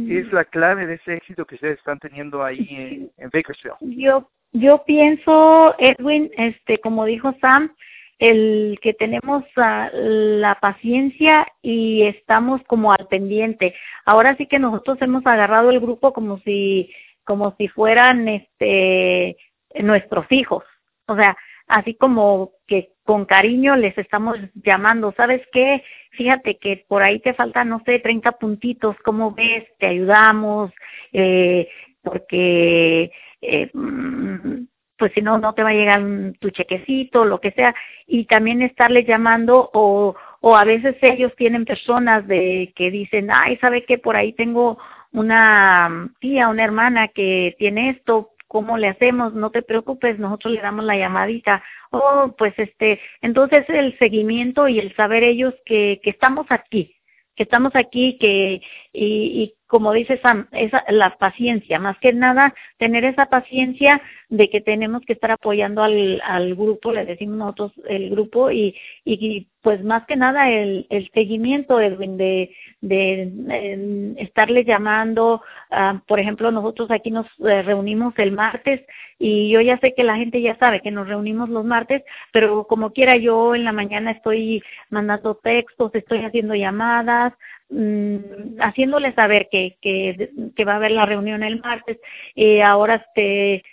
es 0.08 0.32
la 0.32 0.44
clave 0.44 0.86
de 0.86 0.94
ese 0.94 1.14
éxito 1.14 1.44
que 1.44 1.56
ustedes 1.56 1.78
están 1.78 1.98
teniendo 1.98 2.42
ahí 2.42 2.66
en, 2.70 3.10
en 3.18 3.30
Bakersfield? 3.30 3.76
Yo, 3.80 4.30
yo 4.52 4.84
pienso, 4.84 5.74
Edwin, 5.78 6.30
este, 6.36 6.78
como 6.78 7.04
dijo 7.04 7.34
Sam, 7.40 7.74
el 8.22 8.78
que 8.80 8.94
tenemos 8.94 9.44
ah, 9.56 9.90
la 9.92 10.54
paciencia 10.54 11.46
y 11.60 12.02
estamos 12.04 12.62
como 12.68 12.92
al 12.92 13.08
pendiente. 13.08 13.74
Ahora 14.04 14.36
sí 14.36 14.46
que 14.46 14.60
nosotros 14.60 14.96
hemos 15.00 15.26
agarrado 15.26 15.70
el 15.70 15.80
grupo 15.80 16.12
como 16.12 16.38
si 16.38 16.90
como 17.24 17.54
si 17.56 17.66
fueran 17.68 18.28
este 18.28 19.36
nuestros 19.74 20.26
hijos. 20.30 20.64
O 21.06 21.16
sea, 21.16 21.36
así 21.72 21.94
como 21.94 22.52
que 22.66 22.92
con 23.04 23.24
cariño 23.24 23.76
les 23.76 23.96
estamos 23.96 24.38
llamando, 24.54 25.12
¿sabes 25.16 25.42
qué? 25.52 25.82
Fíjate 26.12 26.58
que 26.58 26.84
por 26.86 27.02
ahí 27.02 27.18
te 27.20 27.34
faltan, 27.34 27.70
no 27.70 27.82
sé, 27.86 27.98
30 27.98 28.32
puntitos, 28.32 28.96
¿cómo 29.04 29.32
ves? 29.32 29.64
Te 29.78 29.86
ayudamos, 29.86 30.70
eh, 31.12 31.68
porque 32.02 33.10
eh, 33.40 33.70
mm, 33.72 34.64
pues 34.98 35.12
si 35.14 35.22
no, 35.22 35.38
no 35.38 35.54
te 35.54 35.62
va 35.62 35.70
a 35.70 35.74
llegar 35.74 36.02
tu 36.38 36.50
chequecito, 36.50 37.24
lo 37.24 37.40
que 37.40 37.52
sea, 37.52 37.74
y 38.06 38.26
también 38.26 38.62
estarle 38.62 39.04
llamando 39.04 39.70
o, 39.72 40.14
o 40.40 40.56
a 40.56 40.64
veces 40.64 40.96
ellos 41.00 41.32
tienen 41.36 41.64
personas 41.64 42.28
de 42.28 42.72
que 42.76 42.90
dicen, 42.90 43.30
ay, 43.32 43.56
¿sabe 43.56 43.84
qué? 43.84 43.98
Por 43.98 44.16
ahí 44.16 44.32
tengo 44.34 44.78
una 45.12 46.10
tía, 46.20 46.48
una 46.48 46.64
hermana 46.64 47.08
que 47.08 47.54
tiene 47.58 47.90
esto, 47.90 48.30
¿cómo 48.52 48.76
le 48.76 48.88
hacemos? 48.88 49.32
No 49.32 49.48
te 49.50 49.62
preocupes, 49.62 50.18
nosotros 50.18 50.52
le 50.52 50.60
damos 50.60 50.84
la 50.84 50.94
llamadita. 50.94 51.64
Oh, 51.90 52.34
pues 52.36 52.52
este, 52.58 53.00
entonces 53.22 53.64
el 53.70 53.98
seguimiento 53.98 54.68
y 54.68 54.78
el 54.78 54.94
saber 54.94 55.22
ellos 55.22 55.54
que, 55.64 56.02
que 56.04 56.10
estamos 56.10 56.44
aquí, 56.50 56.94
que 57.34 57.44
estamos 57.44 57.74
aquí, 57.74 58.18
que, 58.20 58.60
y, 58.92 59.42
y 59.42 59.54
como 59.66 59.94
dice 59.94 60.20
Sam, 60.20 60.48
esa, 60.52 60.84
la 60.90 61.16
paciencia, 61.16 61.78
más 61.78 61.96
que 61.98 62.12
nada, 62.12 62.54
tener 62.76 63.06
esa 63.06 63.30
paciencia 63.30 64.02
de 64.28 64.50
que 64.50 64.60
tenemos 64.60 65.00
que 65.06 65.14
estar 65.14 65.30
apoyando 65.30 65.82
al, 65.82 66.20
al 66.22 66.54
grupo, 66.54 66.92
le 66.92 67.06
decimos 67.06 67.38
nosotros 67.38 67.72
el 67.88 68.10
grupo, 68.10 68.50
y, 68.50 68.76
y 69.06 69.48
pues 69.62 69.82
más 69.84 70.04
que 70.06 70.16
nada 70.16 70.50
el, 70.50 70.86
el 70.90 71.10
seguimiento, 71.12 71.80
Edwin, 71.80 72.16
de, 72.16 72.54
de, 72.80 74.14
estarle 74.18 74.64
llamando, 74.64 75.42
uh, 75.70 75.98
por 76.06 76.20
ejemplo, 76.20 76.50
nosotros 76.50 76.90
aquí 76.90 77.10
nos 77.10 77.26
eh, 77.46 77.62
reunimos 77.62 78.14
el 78.18 78.32
martes 78.32 78.82
y 79.18 79.50
yo 79.50 79.60
ya 79.60 79.78
sé 79.78 79.94
que 79.94 80.04
la 80.04 80.16
gente 80.16 80.42
ya 80.42 80.56
sabe 80.58 80.80
que 80.80 80.90
nos 80.90 81.08
reunimos 81.08 81.48
los 81.48 81.64
martes, 81.64 82.02
pero 82.32 82.66
como 82.66 82.92
quiera 82.92 83.16
yo 83.16 83.54
en 83.54 83.64
la 83.64 83.72
mañana 83.72 84.10
estoy 84.10 84.62
mandando 84.90 85.36
textos, 85.36 85.94
estoy 85.94 86.24
haciendo 86.24 86.54
llamadas, 86.54 87.32
Mm, 87.72 88.60
haciéndole 88.60 89.14
saber 89.14 89.48
que, 89.50 89.78
que, 89.80 90.30
que, 90.54 90.64
va 90.66 90.74
a 90.74 90.76
haber 90.76 90.90
la 90.90 91.06
reunión 91.06 91.42
el 91.42 91.58
martes. 91.60 91.98
y 92.34 92.60
ahora 92.60 92.96
este, 92.96 93.64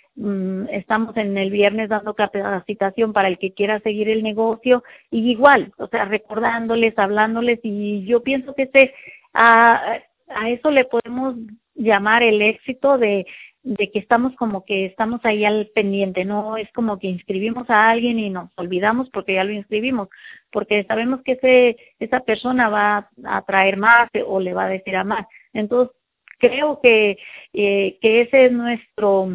estamos 0.70 1.16
en 1.16 1.38
el 1.38 1.50
viernes 1.50 1.88
dando 1.88 2.14
capacitación 2.14 3.12
para 3.12 3.28
el 3.28 3.38
que 3.38 3.52
quiera 3.52 3.80
seguir 3.80 4.08
el 4.08 4.22
negocio 4.22 4.84
y 5.10 5.30
igual, 5.30 5.72
o 5.78 5.86
sea, 5.88 6.04
recordándoles, 6.04 6.98
hablándoles 6.98 7.60
y 7.62 8.04
yo 8.04 8.22
pienso 8.22 8.54
que 8.54 8.64
este, 8.64 8.94
a, 9.32 9.98
a 10.28 10.50
eso 10.50 10.70
le 10.70 10.84
podemos 10.84 11.36
llamar 11.74 12.22
el 12.22 12.42
éxito 12.42 12.98
de 12.98 13.26
de 13.62 13.90
que 13.90 13.98
estamos 13.98 14.34
como 14.36 14.64
que 14.64 14.86
estamos 14.86 15.20
ahí 15.24 15.44
al 15.44 15.70
pendiente, 15.74 16.24
no 16.24 16.56
es 16.56 16.70
como 16.72 16.98
que 16.98 17.08
inscribimos 17.08 17.68
a 17.68 17.90
alguien 17.90 18.18
y 18.18 18.30
nos 18.30 18.50
olvidamos 18.56 19.10
porque 19.10 19.34
ya 19.34 19.44
lo 19.44 19.52
inscribimos, 19.52 20.08
porque 20.50 20.84
sabemos 20.84 21.20
que 21.22 21.32
ese, 21.32 21.76
esa 21.98 22.20
persona 22.20 22.68
va 22.70 23.10
a 23.24 23.42
traer 23.42 23.76
más 23.76 24.08
o 24.26 24.40
le 24.40 24.54
va 24.54 24.64
a 24.64 24.68
decir 24.68 24.96
a 24.96 25.04
más. 25.04 25.26
Entonces, 25.52 25.94
creo 26.38 26.80
que, 26.80 27.18
eh, 27.52 27.98
que 28.00 28.22
ese 28.22 28.46
es 28.46 28.52
nuestro 28.52 29.28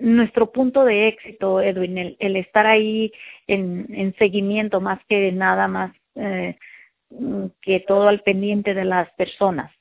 nuestro 0.00 0.50
punto 0.52 0.84
de 0.84 1.08
éxito, 1.08 1.60
Edwin, 1.60 1.98
el, 1.98 2.16
el 2.20 2.36
estar 2.36 2.66
ahí 2.66 3.12
en, 3.46 3.86
en, 3.90 4.14
seguimiento 4.16 4.80
más 4.80 5.00
que 5.08 5.32
nada 5.32 5.68
más 5.68 5.94
eh, 6.14 6.56
que 7.62 7.80
todo 7.80 8.08
al 8.08 8.22
pendiente 8.22 8.74
de 8.74 8.84
las 8.84 9.10
personas. 9.14 9.72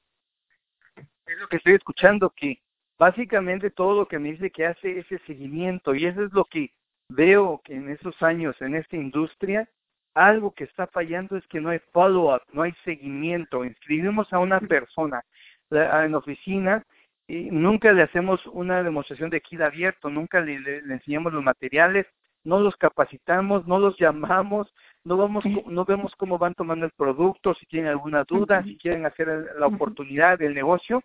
Es 0.96 1.38
lo 1.40 1.48
que 1.48 1.58
estoy 1.58 1.74
escuchando, 1.74 2.30
que 2.30 2.60
básicamente 2.98 3.70
todo 3.70 3.96
lo 3.96 4.08
que 4.08 4.20
me 4.20 4.32
dice 4.32 4.50
que 4.50 4.66
hace 4.66 5.00
ese 5.00 5.20
seguimiento 5.28 5.94
y 5.94 6.06
eso 6.06 6.24
es 6.24 6.34
lo 6.34 6.46
que 6.46 6.72
veo 7.10 7.62
que 7.64 7.76
en 7.76 7.90
esos 7.90 8.22
años 8.22 8.56
en 8.62 8.76
esta 8.76 8.96
industria 8.96 9.70
algo 10.18 10.52
que 10.52 10.64
está 10.64 10.88
fallando 10.88 11.38
es 11.38 11.46
que 11.48 11.62
no 11.62 11.70
hay 11.70 11.80
follow-up, 11.94 12.42
no 12.52 12.64
hay 12.64 12.74
seguimiento. 12.84 13.64
Inscribimos 13.64 14.32
a 14.34 14.40
una 14.40 14.60
persona 14.60 15.24
en 15.70 16.16
oficina 16.16 16.84
y 17.28 17.52
nunca 17.52 17.92
le 17.92 18.04
hacemos 18.04 18.46
una 18.48 18.84
demostración 18.84 19.30
de 19.30 19.42
kit 19.42 19.62
abierto, 19.62 20.10
nunca 20.10 20.40
le, 20.40 20.60
le, 20.60 20.78
enseñamos 20.94 21.34
los 21.34 21.44
materiales, 21.44 22.06
no 22.44 22.60
los 22.60 22.78
capacitamos, 22.78 23.68
no 23.68 23.80
los 23.80 23.98
llamamos, 24.00 24.74
no 25.04 25.18
vamos, 25.18 25.44
no 25.66 25.84
vemos 25.84 26.16
cómo 26.16 26.38
van 26.38 26.54
tomando 26.54 26.86
el 26.86 26.92
producto, 26.94 27.54
si 27.56 27.66
tienen 27.66 27.90
alguna 27.90 28.24
duda, 28.24 28.64
si 28.64 28.78
quieren 28.78 29.06
hacer 29.06 29.28
la 29.60 29.68
oportunidad 29.68 30.40
del 30.40 30.54
negocio. 30.54 31.04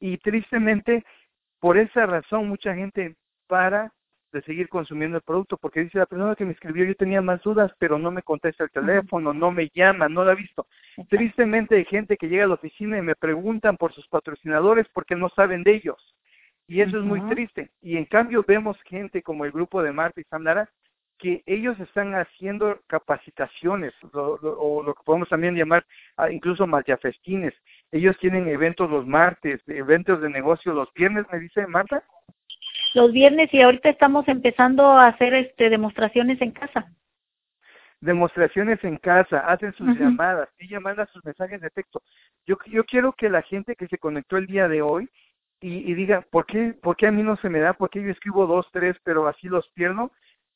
Y 0.00 0.18
tristemente 0.18 1.04
por 1.60 1.78
esa 1.78 2.06
razón 2.06 2.48
mucha 2.48 2.74
gente 2.74 3.14
para 3.46 3.92
de 4.32 4.42
seguir 4.42 4.68
consumiendo 4.68 5.16
el 5.16 5.22
producto 5.22 5.56
porque 5.56 5.80
dice 5.80 5.98
la 5.98 6.06
persona 6.06 6.34
que 6.34 6.44
me 6.44 6.52
escribió 6.52 6.84
yo 6.84 6.94
tenía 6.94 7.20
más 7.20 7.42
dudas 7.42 7.72
pero 7.78 7.98
no 7.98 8.10
me 8.10 8.22
contesta 8.22 8.64
el 8.64 8.70
teléfono, 8.70 9.32
no 9.32 9.50
me 9.50 9.70
llama, 9.74 10.08
no 10.08 10.24
la 10.24 10.32
ha 10.32 10.34
visto. 10.34 10.66
Tristemente 11.08 11.76
hay 11.76 11.84
gente 11.84 12.16
que 12.16 12.28
llega 12.28 12.44
a 12.44 12.48
la 12.48 12.54
oficina 12.54 12.98
y 12.98 13.02
me 13.02 13.14
preguntan 13.14 13.76
por 13.76 13.92
sus 13.92 14.06
patrocinadores 14.08 14.86
porque 14.92 15.16
no 15.16 15.28
saben 15.30 15.62
de 15.62 15.74
ellos. 15.74 16.14
Y 16.68 16.80
eso 16.82 16.98
es 16.98 17.04
muy 17.04 17.20
triste. 17.22 17.70
Y 17.82 17.96
en 17.96 18.04
cambio 18.04 18.44
vemos 18.46 18.80
gente 18.82 19.22
como 19.22 19.44
el 19.44 19.50
grupo 19.50 19.82
de 19.82 19.92
Marta 19.92 20.20
y 20.20 20.24
Sandara 20.24 20.70
que 21.20 21.42
ellos 21.46 21.78
están 21.78 22.14
haciendo 22.14 22.80
capacitaciones, 22.86 23.92
o 24.14 24.82
lo 24.82 24.94
que 24.94 25.02
podemos 25.04 25.28
también 25.28 25.54
llamar 25.54 25.84
ah, 26.16 26.30
incluso 26.30 26.66
festines. 27.00 27.52
Ellos 27.92 28.16
tienen 28.18 28.48
eventos 28.48 28.90
los 28.90 29.06
martes, 29.06 29.60
eventos 29.66 30.22
de 30.22 30.30
negocio 30.30 30.72
los 30.72 30.92
viernes, 30.94 31.26
me 31.30 31.38
dice 31.38 31.66
Marta. 31.66 32.02
Los 32.94 33.12
viernes 33.12 33.52
y 33.52 33.60
ahorita 33.60 33.88
estamos 33.88 34.26
empezando 34.28 34.84
a 34.86 35.08
hacer 35.08 35.34
este 35.34 35.70
demostraciones 35.70 36.40
en 36.40 36.50
casa. 36.52 36.90
Demostraciones 38.00 38.82
en 38.82 38.96
casa, 38.96 39.40
hacen 39.40 39.74
sus 39.74 39.86
llamadas, 39.98 40.48
y 40.58 40.74
manda 40.78 41.06
sus 41.06 41.22
mensajes 41.24 41.60
de 41.60 41.68
texto. 41.70 42.02
Yo, 42.46 42.56
yo 42.66 42.84
quiero 42.84 43.12
que 43.12 43.28
la 43.28 43.42
gente 43.42 43.76
que 43.76 43.88
se 43.88 43.98
conectó 43.98 44.38
el 44.38 44.46
día 44.46 44.68
de 44.68 44.80
hoy 44.80 45.08
y, 45.60 45.90
y 45.90 45.94
diga, 45.94 46.22
¿por 46.30 46.46
qué, 46.46 46.74
¿por 46.82 46.96
qué 46.96 47.06
a 47.08 47.12
mí 47.12 47.22
no 47.22 47.36
se 47.36 47.50
me 47.50 47.60
da? 47.60 47.74
¿Por 47.74 47.90
qué 47.90 48.02
yo 48.02 48.10
escribo 48.10 48.46
dos, 48.46 48.66
tres, 48.72 48.96
pero 49.04 49.28
así 49.28 49.48
los 49.48 49.68
pierdo? 49.70 50.10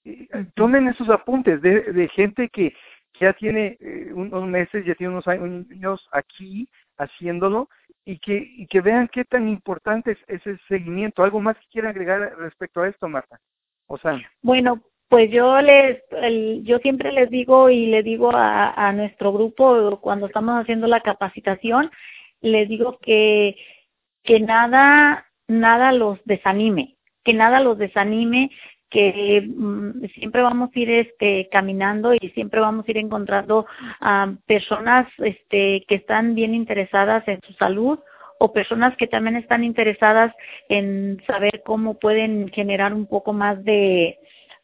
Eh, 0.05 0.27
tomen 0.55 0.88
esos 0.88 1.09
apuntes 1.11 1.61
de, 1.61 1.92
de 1.92 2.09
gente 2.09 2.49
que 2.49 2.75
ya 3.20 3.33
tiene 3.33 3.77
eh, 3.81 4.11
unos 4.12 4.46
meses, 4.46 4.85
ya 4.85 4.94
tiene 4.94 5.12
unos 5.12 5.29
años 5.29 6.09
aquí 6.12 6.68
haciéndolo 6.98 7.68
y 8.05 8.18
que, 8.18 8.37
y 8.57 8.66
que 8.66 8.81
vean 8.81 9.09
qué 9.09 9.24
tan 9.24 9.48
importante 9.48 10.12
es 10.12 10.18
ese 10.29 10.59
seguimiento. 10.68 11.22
¿Algo 11.22 11.40
más 11.40 11.57
que 11.59 11.66
quiera 11.70 11.90
agregar 11.90 12.37
respecto 12.38 12.83
a 12.83 12.88
esto, 12.88 13.09
Marta? 13.09 13.40
O 13.87 13.98
sea. 13.98 14.18
Bueno, 14.42 14.83
pues 15.09 15.31
yo 15.31 15.61
les, 15.61 16.03
el, 16.11 16.62
yo 16.64 16.79
siempre 16.79 17.12
les 17.12 17.31
digo 17.31 17.70
y 17.70 17.87
le 17.87 18.03
digo 18.03 18.35
a, 18.35 18.88
a 18.88 18.92
nuestro 18.92 19.33
grupo 19.33 19.98
cuando 20.00 20.27
estamos 20.27 20.61
haciendo 20.61 20.87
la 20.87 21.00
capacitación, 21.00 21.90
les 22.40 22.68
digo 22.68 22.98
que, 22.98 23.57
que 24.22 24.40
nada, 24.40 25.27
nada 25.46 25.92
los 25.92 26.18
desanime, 26.24 26.96
que 27.22 27.33
nada 27.33 27.61
los 27.61 27.79
desanime, 27.79 28.50
que 28.90 29.42
mm, 29.47 30.07
siempre 30.14 30.42
vamos 30.42 30.70
a 30.75 30.79
ir 30.79 30.90
este 30.90 31.49
caminando 31.51 32.14
y 32.14 32.31
siempre 32.31 32.61
vamos 32.61 32.87
a 32.87 32.90
ir 32.90 32.99
encontrando 32.99 33.66
a 34.01 34.35
personas 34.47 35.09
este 35.18 35.85
que 35.88 35.97
están 35.97 36.35
bien 36.35 36.55
interesadas 36.55 37.27
en 37.29 37.40
su 37.47 37.53
salud 37.55 37.99
o 38.38 38.53
personas 38.53 38.97
que 38.97 39.07
también 39.07 39.37
están 39.37 39.64
interesadas 39.64 40.33
en 40.68 41.23
saber 41.27 41.62
cómo 41.64 41.99
pueden 41.99 42.49
generar 42.49 42.92
un 42.92 43.07
poco 43.07 43.33
más 43.33 43.62
de 43.64 44.18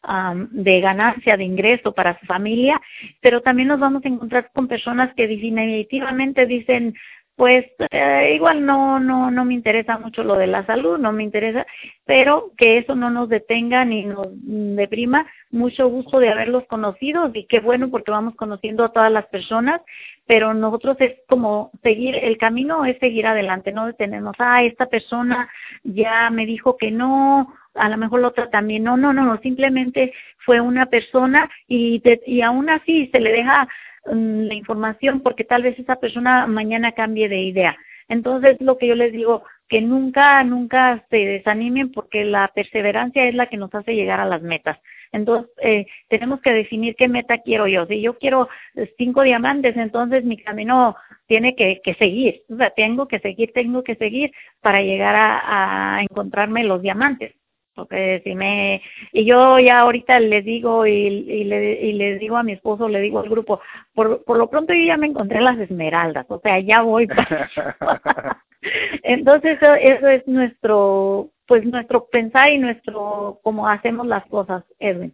um, 0.07 0.47
de 0.51 0.81
ganancia, 0.81 1.37
de 1.37 1.43
ingreso 1.43 1.93
para 1.93 2.19
su 2.19 2.25
familia, 2.25 2.81
pero 3.21 3.41
también 3.41 3.69
nos 3.69 3.79
vamos 3.79 4.03
a 4.05 4.09
encontrar 4.09 4.51
con 4.53 4.67
personas 4.67 5.13
que 5.15 5.27
definitivamente 5.27 6.45
dicen, 6.45 6.95
pues 7.35 7.65
eh, 7.91 8.33
igual 8.35 8.65
no 8.65 8.99
no 8.99 9.31
no 9.31 9.45
me 9.45 9.53
interesa 9.53 9.97
mucho 9.97 10.23
lo 10.23 10.35
de 10.35 10.47
la 10.47 10.65
salud, 10.65 10.97
no 10.97 11.11
me 11.11 11.23
interesa, 11.23 11.65
pero 12.05 12.51
que 12.57 12.77
eso 12.77 12.95
no 12.95 13.09
nos 13.09 13.29
detenga 13.29 13.83
ni 13.85 14.05
nos 14.05 14.27
deprima. 14.31 15.25
Mucho 15.49 15.87
gusto 15.89 16.19
de 16.19 16.29
haberlos 16.29 16.65
conocido 16.67 17.31
y 17.33 17.45
qué 17.45 17.59
bueno 17.59 17.89
porque 17.89 18.11
vamos 18.11 18.35
conociendo 18.35 18.83
a 18.83 18.93
todas 18.93 19.11
las 19.11 19.25
personas, 19.27 19.81
pero 20.25 20.53
nosotros 20.53 20.97
es 20.99 21.15
como 21.27 21.71
seguir 21.83 22.15
el 22.15 22.37
camino 22.37 22.85
es 22.85 22.97
seguir 22.99 23.27
adelante, 23.27 23.71
no 23.71 23.85
detenernos, 23.87 24.35
ah, 24.39 24.63
esta 24.63 24.85
persona 24.85 25.49
ya 25.83 26.29
me 26.29 26.45
dijo 26.45 26.77
que 26.77 26.91
no, 26.91 27.53
a 27.75 27.89
lo 27.89 27.97
mejor 27.97 28.21
la 28.21 28.29
otra 28.29 28.49
también, 28.49 28.83
no, 28.83 28.97
no, 28.97 29.13
no, 29.13 29.39
simplemente 29.41 30.13
fue 30.39 30.59
una 30.61 30.87
persona 30.87 31.49
y 31.67 32.01
y 32.25 32.41
aún 32.41 32.69
así 32.69 33.09
se 33.11 33.19
le 33.19 33.31
deja 33.31 33.67
Mm, 34.05 34.45
la 34.47 34.53
información 34.55 35.21
porque 35.21 35.43
tal 35.43 35.63
vez 35.63 35.77
esa 35.77 35.97
persona 35.97 36.47
mañana 36.47 36.93
cambie 36.93 37.29
de 37.29 37.41
idea. 37.41 37.77
Entonces, 38.07 38.57
lo 38.59 38.77
que 38.77 38.87
yo 38.87 38.95
les 38.95 39.11
digo, 39.13 39.43
que 39.69 39.81
nunca, 39.81 40.43
nunca 40.43 41.05
se 41.09 41.17
desanimen 41.17 41.91
porque 41.91 42.25
la 42.25 42.49
perseverancia 42.53 43.25
es 43.25 43.35
la 43.35 43.47
que 43.47 43.57
nos 43.57 43.73
hace 43.73 43.95
llegar 43.95 44.19
a 44.19 44.25
las 44.25 44.41
metas. 44.41 44.79
Entonces, 45.13 45.51
eh, 45.61 45.85
tenemos 46.09 46.41
que 46.41 46.51
definir 46.53 46.95
qué 46.95 47.07
meta 47.07 47.39
quiero 47.39 47.67
yo. 47.67 47.85
Si 47.85 48.01
yo 48.01 48.17
quiero 48.17 48.49
cinco 48.97 49.23
diamantes, 49.23 49.77
entonces 49.77 50.23
mi 50.25 50.37
camino 50.37 50.95
tiene 51.27 51.55
que, 51.55 51.81
que 51.83 51.93
seguir. 51.95 52.43
O 52.49 52.57
sea, 52.57 52.71
tengo 52.71 53.07
que 53.07 53.19
seguir, 53.19 53.53
tengo 53.53 53.83
que 53.83 53.95
seguir 53.95 54.31
para 54.61 54.81
llegar 54.81 55.15
a 55.15 56.01
encontrarme 56.01 56.63
los 56.63 56.81
diamantes 56.81 57.33
porque 57.75 58.21
si 58.23 58.35
me 58.35 58.81
y 59.11 59.25
yo 59.25 59.59
ya 59.59 59.79
ahorita 59.79 60.19
les 60.19 60.43
digo 60.45 60.85
y, 60.85 60.91
y, 60.91 61.43
le, 61.45 61.81
y 61.81 61.93
les 61.93 62.19
digo 62.19 62.37
a 62.37 62.43
mi 62.43 62.53
esposo 62.53 62.89
le 62.89 62.99
digo 62.99 63.19
al 63.19 63.29
grupo 63.29 63.61
por 63.93 64.23
por 64.23 64.37
lo 64.37 64.49
pronto 64.49 64.73
yo 64.73 64.83
ya 64.85 64.97
me 64.97 65.07
encontré 65.07 65.41
las 65.41 65.57
esmeraldas 65.57 66.25
o 66.29 66.39
sea 66.39 66.59
ya 66.59 66.81
voy 66.81 67.07
entonces 69.03 69.57
eso, 69.61 69.73
eso 69.75 70.07
es 70.07 70.27
nuestro 70.27 71.29
pues 71.51 71.65
nuestro 71.65 72.07
pensar 72.07 72.49
y 72.49 72.57
nuestro 72.57 73.39
cómo 73.43 73.67
hacemos 73.67 74.07
las 74.07 74.25
cosas 74.27 74.63
Edwin. 74.79 75.13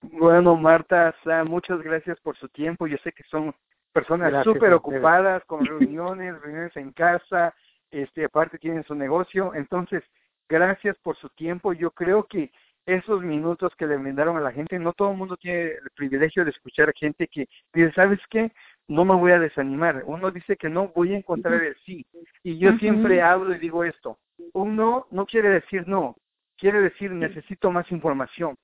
Bueno 0.00 0.56
Marta 0.56 1.14
muchas 1.46 1.80
gracias 1.82 2.18
por 2.20 2.36
su 2.36 2.48
tiempo. 2.48 2.86
Yo 2.86 2.96
sé 2.98 3.12
que 3.12 3.24
son 3.24 3.54
personas 3.92 4.44
súper 4.44 4.72
ocupadas 4.72 5.44
con 5.46 5.64
reuniones 5.66 6.40
reuniones 6.40 6.76
en 6.76 6.92
casa 6.92 7.54
este 7.90 8.24
aparte 8.24 8.58
tienen 8.58 8.84
su 8.84 8.94
negocio. 8.94 9.52
Entonces 9.54 10.02
Gracias 10.48 10.96
por 11.02 11.16
su 11.16 11.28
tiempo. 11.30 11.72
Yo 11.72 11.90
creo 11.90 12.26
que 12.26 12.50
esos 12.86 13.22
minutos 13.22 13.72
que 13.76 13.86
le 13.86 13.96
brindaron 13.96 14.36
a 14.36 14.40
la 14.40 14.52
gente, 14.52 14.78
no 14.78 14.92
todo 14.92 15.12
el 15.12 15.16
mundo 15.16 15.36
tiene 15.36 15.72
el 15.72 15.90
privilegio 15.94 16.44
de 16.44 16.50
escuchar 16.50 16.88
a 16.88 16.92
gente 16.94 17.28
que 17.28 17.48
dice, 17.72 17.92
¿sabes 17.92 18.20
qué? 18.28 18.50
No 18.88 19.04
me 19.04 19.14
voy 19.14 19.32
a 19.32 19.38
desanimar. 19.38 20.02
Uno 20.06 20.30
dice 20.30 20.56
que 20.56 20.68
no, 20.68 20.88
voy 20.88 21.14
a 21.14 21.18
encontrar 21.18 21.62
el 21.62 21.76
sí. 21.84 22.04
Y 22.42 22.58
yo 22.58 22.72
siempre 22.78 23.22
hablo 23.22 23.54
y 23.54 23.58
digo 23.58 23.84
esto. 23.84 24.18
Un 24.52 24.74
no 24.76 25.06
no 25.10 25.26
quiere 25.26 25.48
decir 25.50 25.86
no, 25.86 26.16
quiere 26.58 26.80
decir 26.80 27.12
necesito 27.12 27.70
más 27.70 27.90
información. 27.92 28.56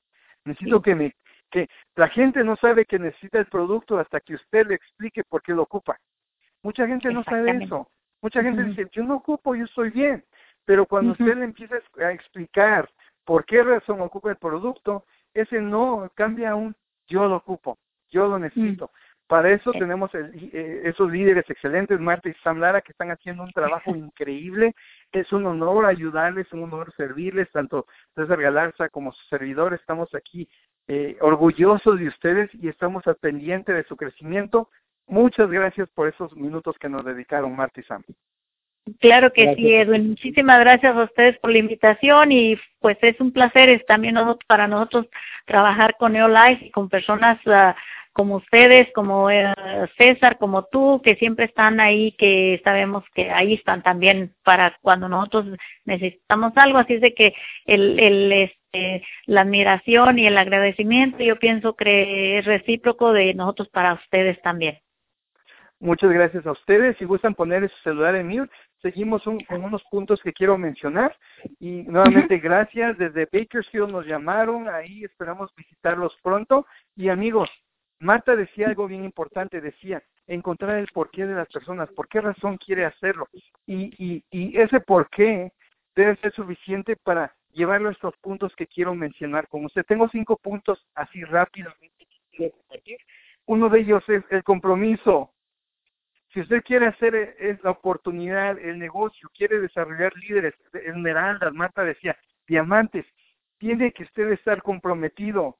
Necesito 0.44 0.82
que 0.82 0.94
me 0.94 1.14
que 1.50 1.68
la 1.96 2.08
gente 2.08 2.44
no 2.44 2.56
sabe 2.56 2.84
que 2.84 2.98
necesita 2.98 3.38
el 3.38 3.46
producto 3.46 3.98
hasta 3.98 4.20
que 4.20 4.34
usted 4.34 4.66
le 4.66 4.74
explique 4.74 5.22
por 5.24 5.42
qué 5.42 5.52
lo 5.52 5.62
ocupa. 5.62 5.98
Mucha 6.62 6.86
gente 6.86 7.10
no 7.12 7.22
sabe 7.24 7.64
eso. 7.64 7.88
Mucha 8.20 8.42
gente 8.42 8.64
dice, 8.64 8.86
yo 8.92 9.04
no 9.04 9.16
ocupo, 9.16 9.54
yo 9.54 9.64
estoy 9.64 9.90
bien. 9.90 10.24
Pero 10.68 10.84
cuando 10.84 11.12
usted 11.12 11.34
le 11.34 11.44
empieza 11.44 11.76
a 11.98 12.12
explicar 12.12 12.90
por 13.24 13.46
qué 13.46 13.62
razón 13.62 14.02
ocupa 14.02 14.28
el 14.28 14.36
producto, 14.36 15.06
ese 15.32 15.62
no 15.62 16.12
cambia 16.14 16.50
a 16.50 16.56
un 16.56 16.76
yo 17.06 17.26
lo 17.26 17.36
ocupo, 17.36 17.78
yo 18.10 18.28
lo 18.28 18.38
necesito. 18.38 18.90
Para 19.26 19.50
eso 19.50 19.70
eh. 19.72 19.78
tenemos 19.78 20.10
eh, 20.14 20.82
esos 20.84 21.10
líderes 21.10 21.48
excelentes, 21.48 21.98
Marta 21.98 22.28
y 22.28 22.34
Sam 22.44 22.58
Lara, 22.60 22.82
que 22.82 22.92
están 22.92 23.10
haciendo 23.10 23.44
un 23.44 23.52
trabajo 23.52 23.92
increíble. 23.96 24.74
Es 25.10 25.32
un 25.32 25.46
honor 25.46 25.86
ayudarles, 25.86 26.52
un 26.52 26.64
honor 26.64 26.92
servirles, 26.98 27.50
tanto 27.50 27.86
César 28.14 28.38
Galarza 28.38 28.90
como 28.90 29.12
su 29.12 29.24
servidor. 29.28 29.72
Estamos 29.72 30.14
aquí 30.14 30.50
eh, 30.86 31.16
orgullosos 31.22 31.98
de 31.98 32.08
ustedes 32.08 32.54
y 32.54 32.68
estamos 32.68 33.06
al 33.06 33.16
pendiente 33.16 33.72
de 33.72 33.84
su 33.84 33.96
crecimiento. 33.96 34.68
Muchas 35.06 35.50
gracias 35.50 35.88
por 35.88 36.08
esos 36.08 36.36
minutos 36.36 36.78
que 36.78 36.90
nos 36.90 37.06
dedicaron, 37.06 37.56
Marta 37.56 37.80
y 37.80 37.84
Sam. 37.84 38.04
Claro 39.00 39.32
que 39.32 39.54
sí, 39.54 39.74
Edwin. 39.74 40.10
Muchísimas 40.10 40.60
gracias 40.60 40.96
a 40.96 41.04
ustedes 41.04 41.38
por 41.38 41.50
la 41.50 41.58
invitación 41.58 42.32
y 42.32 42.58
pues 42.80 42.96
es 43.02 43.20
un 43.20 43.32
placer 43.32 43.68
es 43.68 43.84
también 43.86 44.14
nosotros, 44.14 44.44
para 44.46 44.68
nosotros 44.68 45.06
trabajar 45.46 45.96
con 45.98 46.12
Neolife 46.12 46.66
y 46.66 46.70
con 46.70 46.88
personas 46.88 47.38
uh, 47.46 47.72
como 48.12 48.36
ustedes, 48.36 48.88
como 48.94 49.30
eh, 49.30 49.54
César, 49.96 50.38
como 50.38 50.64
tú, 50.64 51.00
que 51.04 51.14
siempre 51.16 51.44
están 51.44 51.78
ahí, 51.78 52.12
que 52.12 52.60
sabemos 52.64 53.04
que 53.14 53.30
ahí 53.30 53.54
están 53.54 53.82
también 53.82 54.34
para 54.42 54.76
cuando 54.82 55.08
nosotros 55.08 55.46
necesitamos 55.84 56.52
algo. 56.56 56.78
Así 56.78 56.94
es 56.94 57.00
de 57.00 57.14
que 57.14 57.34
el, 57.64 57.98
el 58.00 58.32
este, 58.32 59.04
la 59.26 59.42
admiración 59.42 60.18
y 60.18 60.26
el 60.26 60.36
agradecimiento 60.36 61.22
yo 61.22 61.38
pienso 61.38 61.74
que 61.76 62.38
es 62.38 62.44
recíproco 62.44 63.12
de 63.12 63.34
nosotros 63.34 63.68
para 63.68 63.94
ustedes 63.94 64.40
también. 64.42 64.78
Muchas 65.80 66.10
gracias 66.10 66.44
a 66.44 66.52
ustedes. 66.52 66.96
Si 66.98 67.04
gustan 67.04 67.34
poner 67.34 67.68
su 67.70 67.76
celular 67.82 68.16
en 68.16 68.26
mute, 68.26 68.52
seguimos 68.80 69.22
con 69.24 69.64
unos 69.64 69.82
puntos 69.84 70.20
que 70.22 70.32
quiero 70.32 70.58
mencionar. 70.58 71.16
Y 71.60 71.82
nuevamente, 71.82 72.38
gracias. 72.38 72.98
Desde 72.98 73.28
Bakersfield 73.32 73.90
nos 73.90 74.06
llamaron. 74.06 74.68
Ahí 74.68 75.04
esperamos 75.04 75.54
visitarlos 75.54 76.16
pronto. 76.22 76.66
Y 76.96 77.08
amigos, 77.08 77.50
Marta 77.98 78.36
decía 78.36 78.68
algo 78.68 78.86
bien 78.86 79.04
importante. 79.04 79.60
Decía, 79.60 80.02
encontrar 80.26 80.78
el 80.78 80.88
porqué 80.88 81.26
de 81.26 81.34
las 81.34 81.48
personas. 81.48 81.88
¿Por 81.90 82.08
qué 82.08 82.20
razón 82.20 82.58
quiere 82.58 82.84
hacerlo? 82.84 83.28
Y, 83.66 83.92
y, 83.98 84.24
y 84.30 84.58
ese 84.58 84.80
porqué 84.80 85.52
debe 85.94 86.16
ser 86.16 86.32
suficiente 86.32 86.96
para 86.96 87.34
llevarlo 87.52 87.88
a 87.88 87.92
estos 87.92 88.16
puntos 88.18 88.54
que 88.54 88.66
quiero 88.66 88.94
mencionar 88.94 89.48
con 89.48 89.64
usted. 89.64 89.84
Tengo 89.84 90.08
cinco 90.08 90.36
puntos 90.36 90.86
así 90.94 91.24
rápidamente 91.24 92.06
Uno 93.46 93.68
de 93.68 93.80
ellos 93.80 94.04
es 94.08 94.22
el 94.30 94.44
compromiso 94.44 95.32
si 96.32 96.40
usted 96.40 96.62
quiere 96.62 96.86
hacer 96.86 97.14
eh, 97.14 97.36
es 97.38 97.62
la 97.62 97.70
oportunidad, 97.70 98.58
el 98.58 98.78
negocio, 98.78 99.30
quiere 99.34 99.60
desarrollar 99.60 100.14
líderes, 100.16 100.54
esmeraldas, 100.72 101.54
Marta 101.54 101.82
decía, 101.84 102.16
diamantes, 102.46 103.06
tiene 103.58 103.92
que 103.92 104.04
usted 104.04 104.30
estar 104.32 104.62
comprometido. 104.62 105.56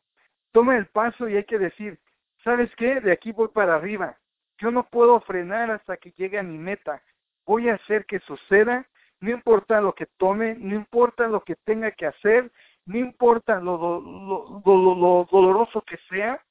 Toma 0.53 0.77
el 0.77 0.87
paso 0.87 1.29
y 1.29 1.37
hay 1.37 1.45
que 1.45 1.59
decir, 1.59 1.99
¿sabes 2.45 2.71
qué? 2.77 3.01
De 3.01 3.13
aquí 3.13 3.33
voy 3.33 3.49
para 3.49 3.77
arriba. 3.77 4.17
Yo 4.59 4.71
no 4.71 4.89
puedo 4.89 5.21
frenar 5.21 5.71
hasta 5.71 5.97
que 5.97 6.13
llegue 6.13 6.39
a 6.39 6.43
mi 6.43 6.59
meta. 6.59 7.03
Voy 7.47 7.69
a 7.69 7.75
hacer 7.75 8.05
que 8.07 8.19
suceda, 8.21 8.87
no 9.21 9.31
importa 9.31 9.81
lo 9.81 9.95
que 9.95 10.07
tome, 10.19 10.55
no 10.59 10.75
importa 10.75 11.29
lo 11.29 11.43
que 11.43 11.57
tenga 11.57 11.91
que 11.93 12.07
hacer, 12.07 12.51
no 12.87 12.99
importa 12.99 13.61
lo, 13.61 14.01
lo, 14.01 14.63
lo, 14.65 14.95
lo 14.95 15.29
doloroso 15.31 15.83
que 15.83 15.99
sea, 16.09 16.43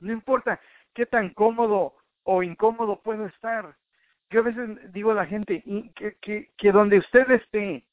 no 0.00 0.12
importa 0.12 0.60
qué 0.94 1.06
tan 1.06 1.30
cómodo 1.30 1.94
o 2.24 2.42
incómodo 2.42 3.00
puedo 3.00 3.26
estar. 3.26 3.76
Yo 4.30 4.40
a 4.40 4.44
veces 4.44 4.92
digo 4.92 5.12
a 5.12 5.14
la 5.14 5.26
gente 5.26 5.62
que, 6.20 6.50
que, 6.56 6.72
donde 6.72 6.98
usted 6.98 7.30
esté, 7.30 7.84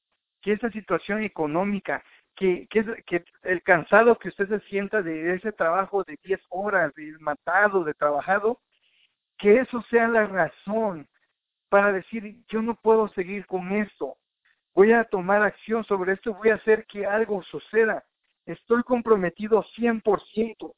que 0.41 0.53
esa 0.53 0.71
situación 0.71 1.21
económica, 1.21 2.03
que, 2.35 2.67
que, 2.69 3.03
que 3.05 3.23
el 3.43 3.61
cansado 3.61 4.17
que 4.17 4.29
usted 4.29 4.47
se 4.47 4.59
sienta 4.61 5.01
de 5.01 5.35
ese 5.35 5.51
trabajo 5.51 6.03
de 6.03 6.17
10 6.23 6.41
horas, 6.49 6.93
de 6.95 7.15
matado, 7.19 7.83
de 7.83 7.93
trabajado, 7.93 8.59
que 9.37 9.59
eso 9.59 9.81
sea 9.89 10.07
la 10.07 10.25
razón 10.25 11.07
para 11.69 11.91
decir, 11.91 12.43
yo 12.47 12.61
no 12.61 12.75
puedo 12.75 13.07
seguir 13.09 13.45
con 13.45 13.71
esto, 13.71 14.17
voy 14.73 14.93
a 14.93 15.03
tomar 15.03 15.41
acción 15.41 15.83
sobre 15.85 16.13
esto, 16.13 16.33
voy 16.33 16.49
a 16.49 16.55
hacer 16.55 16.85
que 16.85 17.05
algo 17.05 17.43
suceda, 17.43 18.03
estoy 18.45 18.83
comprometido 18.83 19.63
100%. 19.77 20.73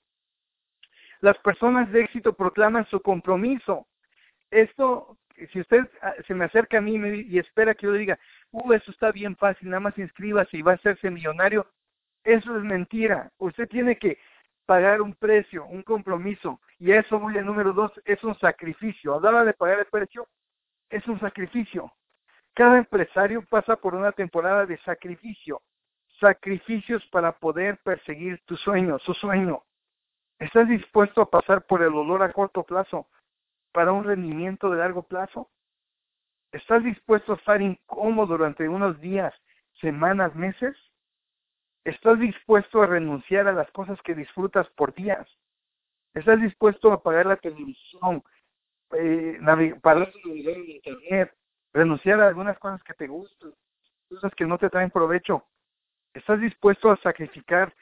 Las 1.23 1.37
personas 1.37 1.89
de 1.93 2.01
éxito 2.01 2.33
proclaman 2.33 2.85
su 2.87 2.99
compromiso. 2.99 3.87
Esto, 4.51 5.17
si 5.53 5.61
usted 5.61 5.89
ah, 6.01 6.13
se 6.27 6.33
me 6.33 6.43
acerca 6.43 6.79
a 6.79 6.81
mí 6.81 6.97
y 6.97 7.39
espera 7.39 7.73
que 7.73 7.85
yo 7.85 7.93
diga, 7.93 8.19
uh, 8.51 8.73
eso 8.73 8.91
está 8.91 9.09
bien 9.13 9.37
fácil, 9.37 9.69
nada 9.69 9.79
más 9.79 9.97
inscríbase 9.97 10.57
y 10.57 10.61
va 10.61 10.73
a 10.73 10.75
hacerse 10.75 11.09
millonario, 11.09 11.65
eso 12.25 12.57
es 12.57 12.63
mentira. 12.65 13.31
Usted 13.37 13.69
tiene 13.69 13.97
que 13.97 14.19
pagar 14.65 15.01
un 15.01 15.15
precio, 15.15 15.65
un 15.65 15.81
compromiso. 15.81 16.59
Y 16.77 16.91
eso, 16.91 17.17
voy 17.17 17.37
al 17.37 17.45
número 17.45 17.71
dos, 17.71 17.93
es 18.03 18.21
un 18.25 18.37
sacrificio. 18.39 19.13
Hablaba 19.13 19.45
de 19.45 19.53
pagar 19.53 19.79
el 19.79 19.85
precio, 19.85 20.27
es 20.89 21.07
un 21.07 21.21
sacrificio. 21.21 21.89
Cada 22.53 22.79
empresario 22.79 23.43
pasa 23.43 23.77
por 23.77 23.95
una 23.95 24.11
temporada 24.11 24.65
de 24.65 24.77
sacrificio. 24.79 25.61
Sacrificios 26.19 27.01
para 27.13 27.31
poder 27.31 27.77
perseguir 27.77 28.41
tu 28.43 28.57
sueño, 28.57 28.99
su 28.99 29.13
sueño. 29.13 29.63
¿Estás 30.39 30.67
dispuesto 30.67 31.21
a 31.21 31.29
pasar 31.29 31.65
por 31.65 31.81
el 31.81 31.91
dolor 31.91 32.23
a 32.23 32.31
corto 32.31 32.63
plazo 32.63 33.07
para 33.71 33.91
un 33.91 34.03
rendimiento 34.03 34.69
de 34.69 34.77
largo 34.77 35.03
plazo? 35.03 35.49
¿Estás 36.51 36.83
dispuesto 36.83 37.33
a 37.33 37.35
estar 37.35 37.61
incómodo 37.61 38.37
durante 38.37 38.67
unos 38.69 38.99
días, 39.01 39.33
semanas, 39.81 40.35
meses? 40.35 40.75
¿Estás 41.83 42.19
dispuesto 42.19 42.81
a 42.81 42.87
renunciar 42.87 43.47
a 43.47 43.53
las 43.53 43.69
cosas 43.71 43.99
que 44.03 44.15
disfrutas 44.15 44.69
por 44.71 44.93
días? 44.93 45.27
¿Estás 46.13 46.39
dispuesto 46.39 46.91
a 46.91 47.01
pagar 47.01 47.25
la 47.25 47.37
televisión, 47.37 48.23
eh, 48.91 49.39
pagar 49.81 50.11
en 50.25 50.69
internet, 50.69 51.33
renunciar 51.73 52.21
a 52.21 52.27
algunas 52.27 52.57
cosas 52.59 52.83
que 52.83 52.93
te 52.93 53.07
gustan, 53.07 53.51
cosas 54.09 54.33
que 54.35 54.45
no 54.45 54.57
te 54.59 54.69
traen 54.69 54.91
provecho? 54.91 55.43
¿Estás 56.13 56.39
dispuesto 56.39 56.91
a 56.91 56.97
sacrificar 56.97 57.73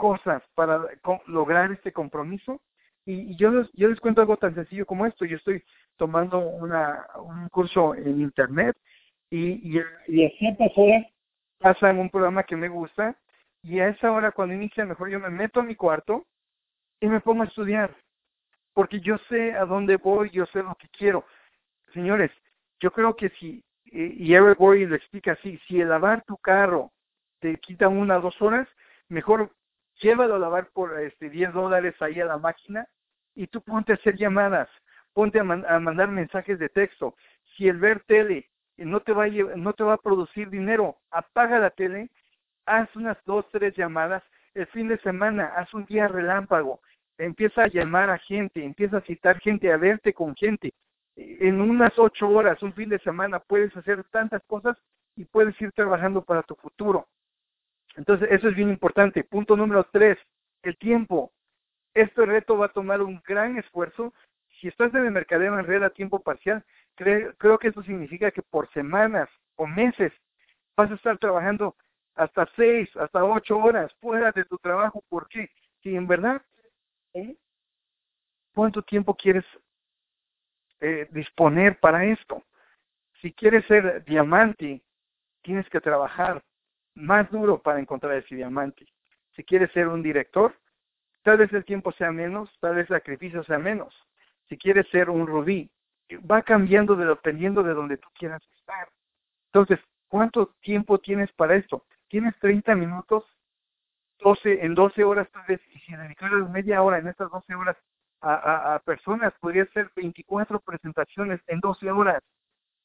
cosas 0.00 0.42
para 0.54 0.80
lograr 1.26 1.70
este 1.70 1.92
compromiso. 1.92 2.60
Y, 3.04 3.36
yo, 3.36 3.50
yo 3.74 3.88
les 3.88 4.00
cuento 4.00 4.22
algo 4.22 4.38
tan 4.38 4.54
sencillo 4.54 4.86
como 4.86 5.04
esto. 5.04 5.26
Yo 5.26 5.36
estoy 5.36 5.62
tomando 5.96 6.38
una, 6.38 7.06
un 7.22 7.48
curso 7.50 7.94
en 7.94 8.22
internet 8.22 8.74
y, 9.28 9.76
y, 9.76 9.82
y 10.08 10.24
a 10.24 10.30
ciertas 10.38 10.72
horas 10.74 11.06
pasa 11.58 11.90
en 11.90 11.98
un 11.98 12.08
programa 12.08 12.42
que 12.42 12.56
me 12.56 12.68
gusta 12.68 13.14
y 13.62 13.78
a 13.80 13.88
esa 13.88 14.10
hora 14.10 14.32
cuando 14.32 14.54
inicia 14.54 14.86
mejor 14.86 15.10
yo 15.10 15.20
me 15.20 15.28
meto 15.28 15.60
a 15.60 15.62
mi 15.62 15.76
cuarto 15.76 16.24
y 17.00 17.06
me 17.06 17.20
pongo 17.20 17.42
a 17.42 17.46
estudiar 17.46 17.94
porque 18.72 18.98
yo 19.00 19.18
sé 19.28 19.52
a 19.52 19.66
dónde 19.66 19.96
voy, 19.98 20.30
yo 20.30 20.46
sé 20.46 20.62
lo 20.62 20.74
que 20.76 20.88
quiero. 20.88 21.26
Señores, 21.92 22.30
yo 22.80 22.90
creo 22.90 23.14
que 23.14 23.28
si 23.38 23.62
y 23.84 24.32
Eric 24.32 24.60
Worre 24.60 24.86
lo 24.86 24.94
explica 24.94 25.32
así, 25.32 25.58
si 25.66 25.80
el 25.80 25.88
lavar 25.88 26.24
tu 26.24 26.36
carro 26.38 26.92
te 27.40 27.56
quita 27.56 27.88
una 27.88 28.18
o 28.18 28.20
dos 28.20 28.40
horas, 28.40 28.68
mejor 29.08 29.52
llévalo 30.00 30.36
a 30.36 30.38
lavar 30.38 30.68
por 30.72 30.98
este 31.00 31.30
10 31.30 31.52
dólares 31.52 31.94
ahí 32.00 32.20
a 32.20 32.26
la 32.26 32.38
máquina 32.38 32.86
y 33.34 33.46
tú 33.46 33.60
ponte 33.62 33.92
a 33.92 33.94
hacer 33.96 34.16
llamadas, 34.16 34.68
ponte 35.12 35.38
a, 35.38 35.44
mandar 35.44 36.08
mensajes 36.08 36.58
de 36.58 36.68
texto. 36.68 37.14
Si 37.56 37.68
el 37.68 37.78
ver 37.78 38.02
tele 38.04 38.48
no 38.76 39.00
te 39.00 39.12
va 39.12 39.24
a 39.24 39.28
no 39.28 39.72
te 39.74 39.84
va 39.84 39.94
a 39.94 39.98
producir 39.98 40.48
dinero, 40.50 40.96
apaga 41.10 41.58
la 41.58 41.70
tele, 41.70 42.10
haz 42.66 42.94
unas 42.96 43.18
dos, 43.24 43.46
tres 43.52 43.76
llamadas, 43.76 44.22
el 44.54 44.66
fin 44.68 44.88
de 44.88 44.98
semana, 44.98 45.52
haz 45.56 45.72
un 45.74 45.84
día 45.84 46.08
relámpago, 46.08 46.80
empieza 47.18 47.64
a 47.64 47.68
llamar 47.68 48.10
a 48.10 48.18
gente, 48.18 48.64
empieza 48.64 48.98
a 48.98 49.02
citar 49.02 49.38
gente, 49.40 49.72
a 49.72 49.76
verte 49.76 50.12
con 50.12 50.34
gente. 50.34 50.72
En 51.16 51.60
unas 51.60 51.98
ocho 51.98 52.28
horas, 52.28 52.62
un 52.62 52.72
fin 52.72 52.88
de 52.88 52.98
semana, 53.00 53.40
puedes 53.40 53.76
hacer 53.76 54.02
tantas 54.04 54.42
cosas 54.46 54.76
y 55.16 55.24
puedes 55.24 55.60
ir 55.60 55.70
trabajando 55.72 56.22
para 56.22 56.42
tu 56.42 56.54
futuro. 56.54 57.06
Entonces, 57.96 58.28
eso 58.30 58.48
es 58.48 58.54
bien 58.54 58.70
importante. 58.70 59.24
Punto 59.24 59.56
número 59.56 59.84
tres, 59.92 60.18
el 60.62 60.76
tiempo. 60.78 61.32
Este 61.94 62.24
reto 62.24 62.56
va 62.56 62.66
a 62.66 62.72
tomar 62.72 63.02
un 63.02 63.20
gran 63.26 63.58
esfuerzo. 63.58 64.14
Si 64.60 64.68
estás 64.68 64.94
en 64.94 65.06
el 65.06 65.10
mercadeo 65.10 65.58
en 65.58 65.66
red 65.66 65.82
a 65.82 65.90
tiempo 65.90 66.20
parcial, 66.20 66.64
creo 66.94 67.58
que 67.58 67.68
eso 67.68 67.82
significa 67.82 68.30
que 68.30 68.42
por 68.42 68.70
semanas 68.72 69.28
o 69.56 69.66
meses 69.66 70.12
vas 70.76 70.90
a 70.90 70.94
estar 70.94 71.18
trabajando 71.18 71.76
hasta 72.14 72.46
seis, 72.56 72.88
hasta 72.96 73.24
ocho 73.24 73.58
horas 73.58 73.92
fuera 74.00 74.32
de 74.32 74.44
tu 74.44 74.58
trabajo. 74.58 75.02
¿Por 75.08 75.28
qué? 75.28 75.50
Si 75.82 75.96
en 75.96 76.06
verdad, 76.06 76.42
¿eh? 77.14 77.36
¿cuánto 78.54 78.82
tiempo 78.82 79.14
quieres 79.14 79.44
eh, 80.80 81.08
disponer 81.10 81.78
para 81.80 82.04
esto? 82.04 82.42
Si 83.20 83.32
quieres 83.32 83.64
ser 83.66 84.04
diamante, 84.04 84.82
tienes 85.42 85.68
que 85.70 85.80
trabajar 85.80 86.42
más 87.00 87.30
duro 87.30 87.60
para 87.60 87.80
encontrar 87.80 88.14
ese 88.14 88.34
diamante. 88.34 88.86
Si 89.34 89.44
quieres 89.44 89.72
ser 89.72 89.88
un 89.88 90.02
director, 90.02 90.54
tal 91.22 91.38
vez 91.38 91.52
el 91.52 91.64
tiempo 91.64 91.92
sea 91.92 92.12
menos, 92.12 92.50
tal 92.60 92.76
vez 92.76 92.90
el 92.90 92.96
sacrificio 92.96 93.42
sea 93.44 93.58
menos. 93.58 93.94
Si 94.48 94.58
quieres 94.58 94.88
ser 94.88 95.10
un 95.10 95.26
rubí, 95.26 95.70
va 96.30 96.42
cambiando 96.42 96.96
dependiendo 96.96 97.62
de 97.62 97.74
donde 97.74 97.96
tú 97.96 98.08
quieras 98.14 98.42
estar. 98.58 98.88
Entonces, 99.52 99.78
¿cuánto 100.08 100.54
tiempo 100.60 100.98
tienes 100.98 101.32
para 101.32 101.56
esto? 101.56 101.84
¿Tienes 102.08 102.36
30 102.38 102.74
minutos? 102.74 103.24
12, 104.18 104.64
en 104.64 104.74
12 104.74 105.04
horas 105.04 105.30
tal 105.30 105.44
vez, 105.48 105.60
y 105.72 105.78
si 105.80 105.94
dedicaras 105.94 106.50
media 106.50 106.82
hora 106.82 106.98
en 106.98 107.08
estas 107.08 107.30
12 107.30 107.54
horas 107.54 107.76
a, 108.20 108.74
a, 108.74 108.78
personas, 108.80 109.32
podría 109.40 109.64
ser 109.66 109.90
24 109.96 110.60
presentaciones 110.60 111.40
en 111.46 111.60
12 111.60 111.90
horas, 111.90 112.22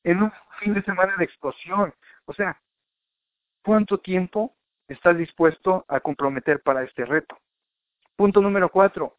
en 0.04 0.24
un 0.24 0.32
fin 0.60 0.74
de 0.74 0.82
semana 0.84 1.14
de 1.18 1.26
explosión. 1.26 1.94
O 2.26 2.34
sea, 2.34 2.58
¿cuánto 3.66 3.98
tiempo 3.98 4.56
estás 4.88 5.18
dispuesto 5.18 5.86
a 5.88 6.00
comprometer 6.00 6.62
para 6.62 6.84
este 6.84 7.04
reto? 7.04 7.36
Punto 8.16 8.40
número 8.40 8.70
cuatro, 8.70 9.18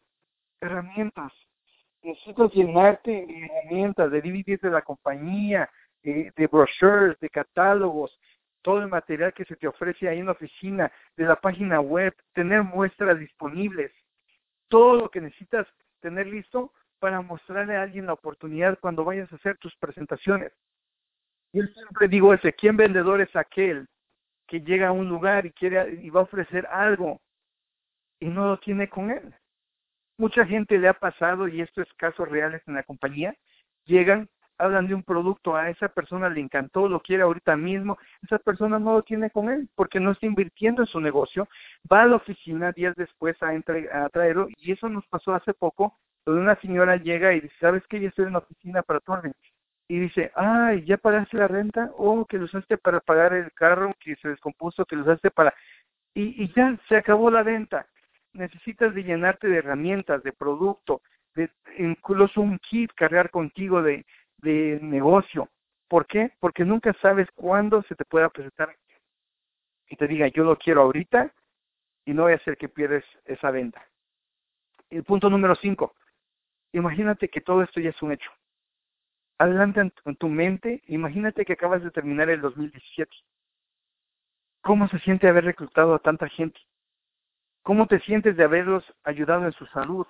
herramientas. 0.61 1.33
Necesitas 2.01 2.53
llenarte 2.53 3.11
de 3.11 3.45
herramientas, 3.45 4.09
de 4.09 4.21
DVDs 4.21 4.61
de 4.61 4.69
la 4.69 4.81
compañía, 4.81 5.69
de, 6.01 6.31
de 6.33 6.47
brochures, 6.47 7.19
de 7.19 7.29
catálogos, 7.29 8.17
todo 8.61 8.79
el 8.79 8.87
material 8.87 9.33
que 9.33 9.43
se 9.43 9.57
te 9.57 9.67
ofrece 9.67 10.07
ahí 10.07 10.19
en 10.19 10.27
la 10.27 10.31
oficina, 10.31 10.91
de 11.17 11.25
la 11.25 11.35
página 11.35 11.81
web, 11.81 12.15
tener 12.33 12.63
muestras 12.63 13.19
disponibles, 13.19 13.91
todo 14.69 14.95
lo 14.95 15.09
que 15.09 15.19
necesitas 15.19 15.67
tener 15.99 16.27
listo 16.27 16.71
para 16.99 17.21
mostrarle 17.21 17.75
a 17.75 17.81
alguien 17.81 18.05
la 18.05 18.13
oportunidad 18.13 18.79
cuando 18.79 19.03
vayas 19.03 19.31
a 19.31 19.35
hacer 19.35 19.57
tus 19.57 19.75
presentaciones. 19.75 20.53
Yo 21.51 21.63
siempre 21.63 22.07
digo 22.07 22.33
ese, 22.33 22.53
¿quién 22.53 22.77
vendedor 22.77 23.21
es 23.21 23.35
aquel 23.35 23.87
que 24.47 24.61
llega 24.61 24.89
a 24.89 24.91
un 24.91 25.09
lugar 25.09 25.45
y 25.45 25.51
quiere 25.51 25.99
y 26.01 26.09
va 26.09 26.21
a 26.21 26.23
ofrecer 26.23 26.65
algo 26.67 27.21
y 28.19 28.27
no 28.27 28.47
lo 28.47 28.59
tiene 28.59 28.89
con 28.89 29.11
él? 29.11 29.33
Mucha 30.17 30.45
gente 30.45 30.79
le 30.79 30.87
ha 30.87 30.93
pasado, 30.93 31.47
y 31.47 31.61
esto 31.61 31.81
es 31.81 31.93
casos 31.93 32.27
reales 32.27 32.61
en 32.67 32.75
la 32.75 32.83
compañía, 32.83 33.35
llegan 33.85 34.29
hablan 34.57 34.87
de 34.87 34.95
un 34.95 35.03
producto, 35.03 35.55
a 35.55 35.69
esa 35.69 35.87
persona 35.87 36.29
le 36.29 36.41
encantó, 36.41 36.87
lo 36.87 36.99
quiere 36.99 37.23
ahorita 37.23 37.55
mismo, 37.55 37.97
esa 38.23 38.39
persona 38.39 38.79
no 38.79 38.93
lo 38.93 39.03
tiene 39.03 39.29
con 39.29 39.49
él 39.49 39.69
porque 39.75 39.99
no 39.99 40.11
está 40.11 40.25
invirtiendo 40.25 40.81
en 40.81 40.87
su 40.87 40.99
negocio, 40.99 41.47
va 41.91 42.03
a 42.03 42.05
la 42.07 42.15
oficina 42.17 42.71
días 42.71 42.95
después 42.95 43.35
a, 43.43 43.49
a 43.49 44.09
traerlo 44.09 44.47
y 44.57 44.71
eso 44.71 44.89
nos 44.89 45.05
pasó 45.07 45.33
hace 45.33 45.53
poco, 45.53 45.97
donde 46.25 46.41
una 46.41 46.59
señora 46.59 46.97
llega 46.97 47.33
y 47.33 47.41
dice, 47.41 47.55
¿sabes 47.59 47.83
qué? 47.87 47.99
Yo 47.99 48.09
estoy 48.09 48.25
en 48.25 48.33
la 48.33 48.39
oficina 48.39 48.81
para 48.81 48.99
tu 48.99 49.11
orden. 49.11 49.33
Y 49.89 49.99
dice, 49.99 50.31
ay, 50.35 50.83
¿ya 50.85 50.97
pagaste 50.97 51.37
la 51.37 51.47
renta? 51.47 51.91
Oh, 51.97 52.25
que 52.25 52.37
lo 52.37 52.45
usaste 52.45 52.77
para 52.77 52.99
pagar 52.99 53.33
el 53.33 53.51
carro 53.53 53.95
que 53.99 54.15
se 54.17 54.29
descompuso, 54.29 54.85
que 54.85 54.95
lo 54.95 55.03
usaste 55.03 55.31
para... 55.31 55.53
Y, 56.13 56.43
y 56.43 56.53
ya 56.53 56.77
se 56.89 56.97
acabó 56.97 57.31
la 57.31 57.43
venta. 57.43 57.87
Necesitas 58.33 58.93
de 58.93 59.03
llenarte 59.03 59.47
de 59.47 59.57
herramientas, 59.57 60.21
de 60.23 60.33
producto, 60.33 61.01
de 61.35 61.49
incluso 61.77 62.41
un 62.41 62.59
kit 62.59 62.91
cargar 62.93 63.29
contigo 63.29 63.81
de, 63.81 64.05
de 64.39 64.79
negocio. 64.81 65.49
¿Por 65.87 66.05
qué? 66.05 66.33
Porque 66.39 66.65
nunca 66.65 66.93
sabes 67.01 67.29
cuándo 67.33 67.81
se 67.83 67.95
te 67.95 68.03
pueda 68.03 68.29
presentar 68.29 68.75
y 69.89 69.95
te 69.95 70.07
diga, 70.07 70.27
yo 70.27 70.43
lo 70.43 70.57
quiero 70.57 70.81
ahorita 70.81 71.31
y 72.05 72.13
no 72.13 72.23
voy 72.23 72.33
a 72.33 72.37
hacer 72.37 72.57
que 72.57 72.67
pierdes 72.67 73.05
esa 73.25 73.51
venta. 73.51 73.85
El 74.89 75.03
punto 75.03 75.29
número 75.29 75.55
cinco, 75.55 75.95
imagínate 76.73 77.29
que 77.29 77.41
todo 77.41 77.61
esto 77.63 77.79
ya 77.79 77.89
es 77.89 78.01
un 78.01 78.11
hecho. 78.11 78.29
Adelante 79.39 79.81
en 79.81 80.15
tu 80.15 80.29
mente, 80.29 80.81
imagínate 80.87 81.45
que 81.45 81.53
acabas 81.53 81.83
de 81.83 81.91
terminar 81.91 82.29
el 82.29 82.41
2017. 82.41 83.11
¿Cómo 84.61 84.87
se 84.89 84.99
siente 84.99 85.27
haber 85.27 85.45
reclutado 85.45 85.93
a 85.93 85.99
tanta 85.99 86.27
gente? 86.27 86.59
¿Cómo 87.63 87.87
te 87.87 87.99
sientes 87.99 88.35
de 88.35 88.43
haberlos 88.43 88.83
ayudado 89.03 89.45
en 89.45 89.53
su 89.53 89.65
salud? 89.67 90.07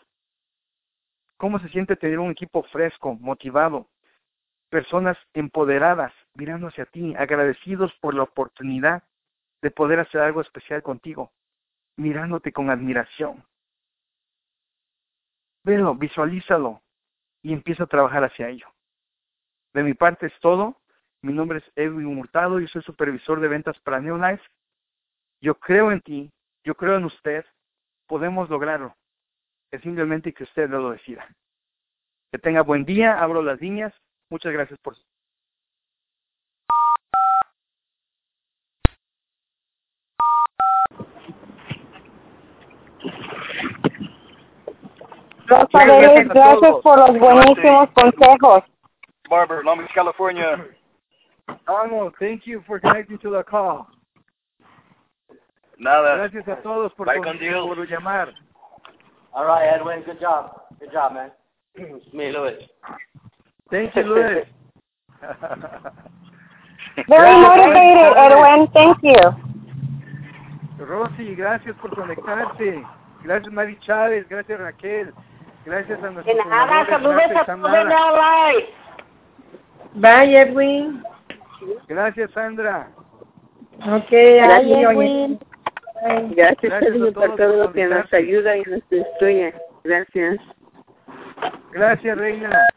¿Cómo 1.38 1.60
se 1.60 1.70
siente 1.70 1.96
tener 1.96 2.20
un 2.20 2.32
equipo 2.32 2.63
fresco, 2.63 3.16
motivado, 3.16 3.90
personas 4.70 5.18
empoderadas 5.34 6.13
mirando 6.34 6.68
hacia 6.68 6.86
ti, 6.86 7.16
agradecidos 7.16 7.94
por 8.02 8.13
la 8.13 8.24
oportunidad 8.24 9.04
de 9.62 9.72
poder 9.72 10.00
hacer 10.00 10.22
algo 10.22 10.42
especial 10.42 10.84
contigo, 10.84 11.32
mirándote 11.96 12.52
con 12.52 12.70
admiración. 12.70 13.44
Velo, 15.63 15.96
visualízalo 15.96 16.82
y 17.42 17.54
empieza 17.54 17.84
a 17.84 17.88
trabajar 17.88 18.24
hacia 18.24 18.50
ello. 18.50 18.68
De 19.73 19.84
mi 19.84 19.93
parte 19.93 20.27
es 20.27 20.39
todo. 20.39 20.77
Mi 21.21 21.34
nombre 21.34 21.60
es 21.60 21.71
Edwin 21.75 22.15
Murtado, 22.15 22.60
yo 22.60 22.67
soy 22.67 22.82
supervisor 22.84 23.39
de 23.39 23.47
ventas 23.47 23.77
para 23.80 23.99
New 23.99 24.17
Life. 24.17 24.43
Yo 25.41 25.56
creo 25.56 25.91
en 25.91 26.01
ti, 26.01 26.32
yo 26.63 26.75
creo 26.75 26.97
en 26.97 27.06
usted, 27.06 27.45
podemos 28.08 28.49
lograrlo. 28.49 28.95
Es 29.71 29.82
simplemente 29.82 30.34
que 30.34 30.43
usted 30.43 30.69
lo 30.69 30.91
decida. 30.91 31.27
Que 32.32 32.39
tenga 32.39 32.62
buen 32.62 32.86
día, 32.86 33.19
abro 33.19 33.41
las 33.41 33.60
líneas 33.60 33.93
Muchas 34.30 34.51
gracias 34.51 34.77
por 34.80 34.93
Rosa 45.45 45.86
gracias 45.86 46.75
por 46.84 46.99
los 46.99 47.19
buenísimos 47.19 47.89
consejos. 47.91 48.63
Barber, 49.30 49.63
Long 49.63 49.80
Beach, 49.80 49.92
California. 49.94 50.66
Arnold, 51.68 52.13
thank 52.20 52.46
you 52.46 52.63
for 52.68 52.80
connecting 52.80 53.18
to 53.20 53.30
the 53.30 53.44
call. 53.44 53.88
Nada. 55.80 56.18
Gracias 56.18 56.48
a 56.48 56.62
todos 56.62 56.92
por, 56.96 57.06
Bye 57.06 57.22
con 57.22 57.38
Dios. 57.38 57.66
por 57.68 57.86
llamar. 57.86 58.34
All 59.34 59.46
right, 59.46 59.68
Edwin, 59.74 60.02
good 60.04 60.20
job. 60.20 60.62
Good 60.80 60.92
job, 60.92 61.13
man. 61.13 61.32
it's 61.76 62.13
Me, 62.13 62.32
Louis. 62.32 62.58
Thank 63.70 63.96
you, 63.96 64.04
Luis. 64.04 64.46
Very 67.08 67.42
motivated, 67.42 68.18
Edwin. 68.18 68.68
Thank 68.74 68.98
you. 69.04 69.20
Rosy, 70.80 71.36
gracias 71.36 71.76
por 71.82 71.94
conectarte. 71.96 72.84
Gracias, 73.24 73.54
Mari 73.54 73.78
Chávez. 73.82 74.28
Gracias, 74.30 74.60
Raquel. 74.60 75.13
Gracias 75.66 76.02
a 76.02 76.10
nuestros 76.10 76.38
De 76.38 76.46
nada, 76.46 76.86
saludos 76.86 77.22
a 77.24 77.46
todos 77.46 77.72
de 77.72 77.80
Sandra. 77.82 78.54
Bye, 79.97 80.36
Edwin. 80.38 81.03
Gracias, 81.88 82.31
Sandra. 82.31 82.88
Ok, 83.79 84.12
oye. 84.12 84.81
Edwin. 84.81 85.39
Gracias, 86.36 86.62
Gracias 86.62 86.95
a 86.95 86.99
por 86.99 87.13
todos 87.13 87.36
todo 87.38 87.63
lo 87.63 87.73
que 87.73 87.86
nos 87.88 88.13
ayuda 88.13 88.57
y 88.57 88.62
nos 88.62 88.81
instruye. 88.91 89.53
Gracias. 89.83 90.38
Gracias, 91.71 92.17
Reina. 92.17 92.67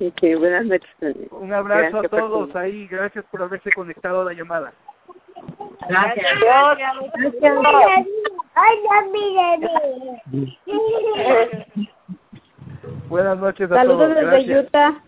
Ok, 0.00 0.38
buenas 0.38 0.64
noches. 0.64 0.88
Un 1.30 1.52
abrazo 1.52 1.98
Gracias 1.98 2.04
a 2.04 2.08
todos 2.16 2.48
todo. 2.50 2.58
ahí. 2.58 2.86
Gracias 2.88 3.24
por 3.30 3.42
haberse 3.42 3.70
conectado 3.72 4.22
a 4.22 4.24
la 4.24 4.32
llamada. 4.32 4.72
Gracias. 5.88 6.26
Buenas 13.08 13.38
noches 13.38 13.70
a 13.70 13.74
Saludos 13.74 13.98
todos. 13.98 14.14
desde 14.14 14.30
Gracias. 14.30 14.66
Utah. 14.66 15.02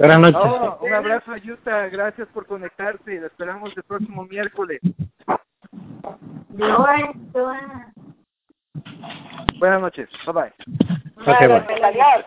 Buenas 0.00 0.34
oh, 0.34 0.48
noches. 0.48 0.80
Un 0.80 0.94
abrazo 0.94 1.32
a 1.32 1.36
Utah, 1.36 1.88
gracias 1.88 2.26
por 2.28 2.46
conectarse, 2.46 3.20
la 3.20 3.26
esperamos 3.26 3.76
el 3.76 3.82
próximo 3.82 4.24
miércoles. 4.24 4.80
Buenas 9.58 9.80
noches, 9.82 10.08
bye 10.24 10.32
bye. 10.32 10.52
Okay, 11.26 11.48
bye. 11.48 12.24